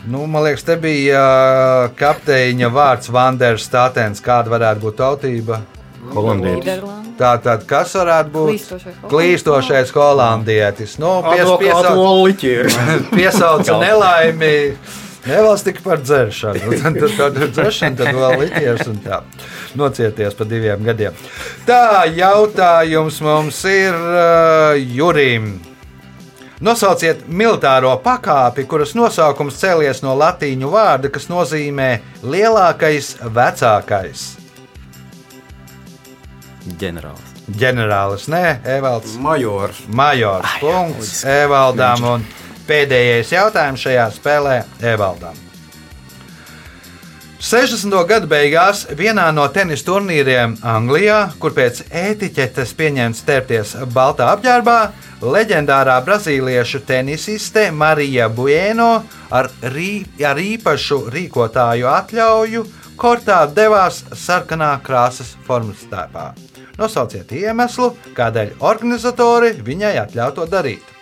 Nu, 0.09 0.23
man 0.31 0.47
liekas, 0.47 0.63
te 0.65 0.77
bija 0.81 1.21
uh, 1.21 1.89
kapteiņa 1.99 2.71
vārds 2.73 3.11
Vanders 3.13 3.67
Statens. 3.69 4.23
Kāda 4.25 4.53
varētu 4.55 4.85
būt 4.87 4.97
tautība? 5.03 5.61
Holandietis. 6.15 6.85
Tātad, 7.19 7.67
kas 7.69 7.93
varētu 7.99 8.33
būt 8.33 8.49
Klīstošais 8.53 8.95
holandietis. 9.03 9.11
klīstošais 9.13 9.93
holandietis? 9.97 10.97
Nu, 11.03 11.13
pies, 11.27 11.53
piesauc, 11.61 12.47
piesauca 13.19 13.79
nelaimi. 13.83 14.55
Nevalsts 15.27 15.67
tik 15.67 15.81
par 15.83 15.99
dzeršanu. 16.01 16.71
Tad, 16.85 17.01
tad, 17.03 17.17
tad 17.19 17.53
dzeršana, 17.57 17.99
tad 17.99 18.15
vēl 18.15 18.41
liķieris 18.45 18.87
un 18.93 19.01
tā. 19.03 19.21
Nocieties 19.77 20.37
pa 20.37 20.47
diviem 20.49 20.83
gadiem. 20.87 21.17
Tā, 21.69 22.07
jautājums 22.17 23.21
mums 23.25 23.63
ir 23.71 23.97
uh, 23.97 24.75
Jurim. 24.97 25.57
Nosauciet 26.65 27.27
militāro 27.29 27.91
pakāpi, 28.01 28.65
kuras 28.65 28.95
nosaukums 28.97 29.59
cēlies 29.61 30.01
no 30.01 30.15
latīņu 30.17 30.71
vārda, 30.73 31.11
kas 31.13 31.29
nozīmē 31.29 31.91
lielākais, 32.25 33.13
vecākais. 33.37 34.27
Ģenerālis. 36.81 37.35
Ģenerālis, 37.61 38.27
nē, 38.33 38.43
Evalds. 38.79 39.19
Majors. 39.23 39.85
Majors. 39.87 40.57
Punkts 40.65 41.21
Evaldam. 41.29 42.09
Un 42.17 42.29
pēdējais 42.67 43.37
jautājums 43.37 43.85
šajā 43.87 44.09
spēlē 44.17 44.63
Evaldam. 44.83 45.46
60. 47.37 47.93
gadu 48.09 48.29
beigās 48.31 48.87
vienā 48.97 49.27
no 49.35 49.45
tenisa 49.53 49.85
turnīriem 49.91 50.55
Anglijā, 50.65 51.19
kur 51.39 51.53
pēc 51.53 51.83
ētiķetes 51.93 52.73
pieņemts 52.79 53.21
sterties 53.21 53.75
baltā 53.93 54.31
apģērbā, 54.33 54.77
leģendārā 55.21 55.99
brazīliešu 56.07 56.81
tenisiste 56.89 57.69
Marija 57.77 58.31
Bueno 58.33 59.05
ar, 59.29 59.51
rī, 59.77 60.07
ar 60.25 60.41
īpašu 60.41 61.03
rīkotāju 61.13 61.93
atļauju 61.93 62.67
kortā 62.97 63.43
devās 63.53 64.01
sarkanā 64.17 64.73
krāsas 64.83 65.37
formas 65.45 65.85
tēpā. 65.93 66.31
Nosauciet 66.81 67.37
iemeslu, 67.37 67.93
kādēļ 68.17 68.57
organizatori 68.65 69.59
viņai 69.65 69.97
atļauj 70.07 70.39
to 70.41 70.53
darīt. 70.57 70.96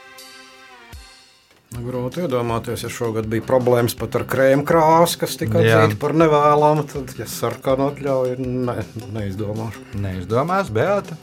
Nu, 1.74 1.82
Grūti 1.82 2.22
iedomāties, 2.22 2.84
ja 2.86 2.90
šogad 2.92 3.26
bija 3.30 3.42
problēmas 3.46 3.96
pat 3.98 4.14
ar 4.20 4.24
krēmu 4.30 4.62
krāsu, 4.68 5.18
kas 5.24 5.34
tika 5.40 5.58
atzīta 5.58 5.98
par 5.98 6.14
nevēlamu. 6.14 6.86
Tad, 6.92 7.14
ja 7.18 7.26
sarkanu 7.30 7.88
atļauju, 7.90 8.38
ne, 8.38 8.76
neizdomāšu. 9.16 9.82
Neizdomās, 9.98 10.70
Beata. 10.74 11.18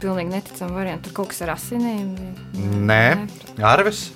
Pilnīgi 0.00 0.32
neticami 0.32 0.74
varianti. 0.74 1.10
Tur 1.10 1.20
kaut 1.20 1.30
kas 1.34 1.44
ar 1.44 1.52
asinīm. 1.58 2.16
Nē, 2.88 3.04
Arvis. 3.60 4.08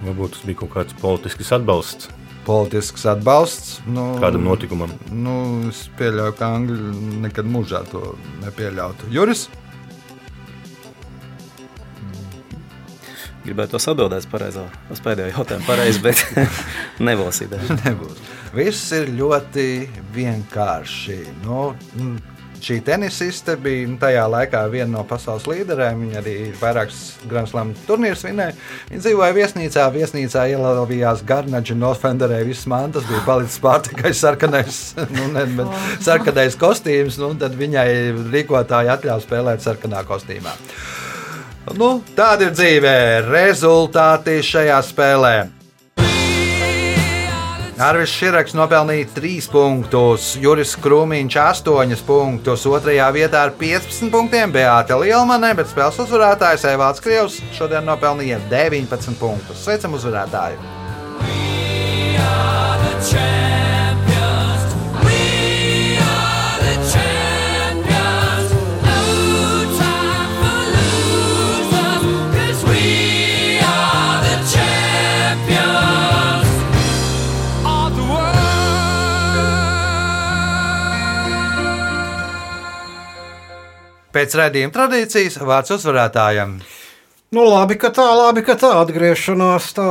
Varbūt 0.00 0.38
tas 0.38 0.48
bija 0.48 0.64
kaut 0.64 0.72
kāds 0.72 0.96
politisks 1.00 1.52
atbalsts 1.54 2.10
Politisks 2.44 3.06
atbalsts. 3.08 3.78
Nu, 3.88 4.18
kādam 4.20 4.44
notikumam. 4.44 4.92
Nu, 5.08 5.34
es 5.70 5.86
pieļauju, 5.96 6.34
ka 6.36 6.50
Angļi 6.58 7.20
nekad 7.24 7.48
mūžā 7.48 7.80
to 7.88 8.14
nepieļautu. 8.42 9.08
Juris. 9.14 9.46
Gribētu 13.44 13.76
tos 13.76 13.84
atbildēt 13.92 14.24
pareizā, 14.32 14.62
uz 14.88 15.00
pēdējo 15.04 15.34
jautājumu 15.34 15.66
pareizi, 15.68 16.00
bet 16.04 16.22
nebūs 17.08 17.42
ideja. 17.44 17.76
Nebūs. 17.84 18.22
Viss 18.54 18.92
ir 18.96 19.10
ļoti 19.12 19.66
vienkārši. 20.14 21.18
Nu, 21.42 21.74
šī 22.64 22.78
tenisiste 22.86 23.58
bija 23.60 23.90
nu, 23.90 23.98
tajā 24.00 24.24
laikā 24.32 24.62
viena 24.72 24.88
no 24.94 25.04
pasaules 25.08 25.44
līderēm. 25.50 26.06
Viņa 26.06 26.18
arī 26.22 26.34
vairākas 26.56 27.02
Grand 27.28 27.52
Slam 27.52 27.74
turnīrus 27.84 28.24
vinēja. 28.24 28.56
Viņa 28.88 29.04
dzīvoja 29.04 29.36
viesnīcā, 29.36 29.86
viesnīcā 29.98 30.46
ielavījās 30.54 31.26
garnaģi, 31.28 31.76
nofenderēja 31.84 32.48
visas 32.48 32.70
mantas, 32.72 33.04
bija 33.10 33.26
palicis 33.28 33.60
pār 33.60 33.84
tikai 33.90 34.14
sarkanais, 34.16 34.82
nu, 35.18 35.28
ne, 35.36 35.44
bet 35.60 36.00
sarkanais 36.06 36.56
kostīms. 36.56 37.20
Nu, 37.20 37.34
tad 37.36 37.60
viņai 37.60 37.88
rīkotāji 38.32 38.96
atļāva 38.96 39.20
spēlēt 39.26 39.68
sarkanā 39.68 40.06
kostīmā. 40.08 40.56
Nu, 41.72 42.02
tāda 42.12 42.50
ir 42.50 42.52
dzīve. 42.54 42.94
Rezultāti 43.24 44.42
šajā 44.44 44.80
spēlē. 44.84 45.36
Arvis 47.74 48.12
Širaks 48.14 48.52
nopelnīja 48.54 49.08
3 49.16 49.48
punktus, 49.50 50.28
Juris 50.38 50.76
Krūmiņš 50.78 51.38
8 51.42 52.04
punktus, 52.06 52.62
2. 52.70 52.94
vietā 53.16 53.40
ar 53.48 53.52
15 53.58 54.12
punktiem 54.12 54.54
Beāta 54.54 54.94
Lielmane, 55.00 55.50
bet 55.58 55.72
spēles 55.72 55.98
uzvarētājs 56.04 56.68
Evāts 56.70 57.02
Krievs 57.02 57.40
šodien 57.56 57.82
nopelnīja 57.88 58.38
19 58.52 59.18
punktus. 59.18 59.64
Sveicam 59.66 59.98
uzvarētāju! 59.98 60.62
Pēc 84.14 84.36
redzējuma 84.38 84.74
tradīcijas 84.74 85.40
vārds 85.42 85.74
uzvarētājam. 85.74 86.58
Nu, 87.34 87.42
labi, 87.48 87.74
ka 87.80 87.90
tā, 87.90 88.04
labi, 88.14 88.44
ka 88.46 88.54
tā 88.58 88.70
atgriešanās 88.78 89.72
tā 89.74 89.88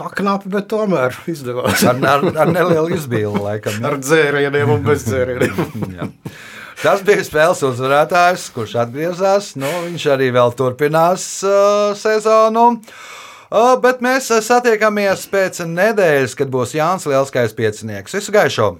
paknāpa, 0.00 0.50
bet 0.50 0.66
tomēr 0.72 1.14
izdevās. 1.30 1.84
Ar, 1.86 2.00
ar, 2.02 2.26
ar 2.42 2.50
nelielu 2.50 2.96
izbīli, 2.96 3.38
laikam. 3.44 3.78
ja? 3.78 3.92
Ar 3.92 4.00
dzērieniem 4.02 4.72
un 4.74 4.82
bez 4.86 5.06
dzērieniem. 5.06 6.12
Tas 6.82 7.00
bija 7.06 7.22
spēles 7.24 7.62
uzvarētājs, 7.64 8.50
kurš 8.52 8.74
atgriezās. 8.82 9.54
Nu, 9.56 9.70
viņš 9.86 10.08
arī 10.12 10.28
vēl 10.34 10.52
turpinās 10.58 11.24
uh, 11.46 11.94
sezonu. 11.96 12.66
Uh, 13.46 13.72
bet 13.80 14.02
mēs 14.04 14.28
uh, 14.34 14.42
satiekamies 14.44 15.24
pēc 15.32 15.62
nedēļas, 15.70 16.36
kad 16.36 16.52
būs 16.52 16.74
Jānis 16.76 17.08
Lielskais 17.08 17.56
piecinieks. 17.56 18.18
Visu 18.18 18.34
gaišu! 18.34 18.74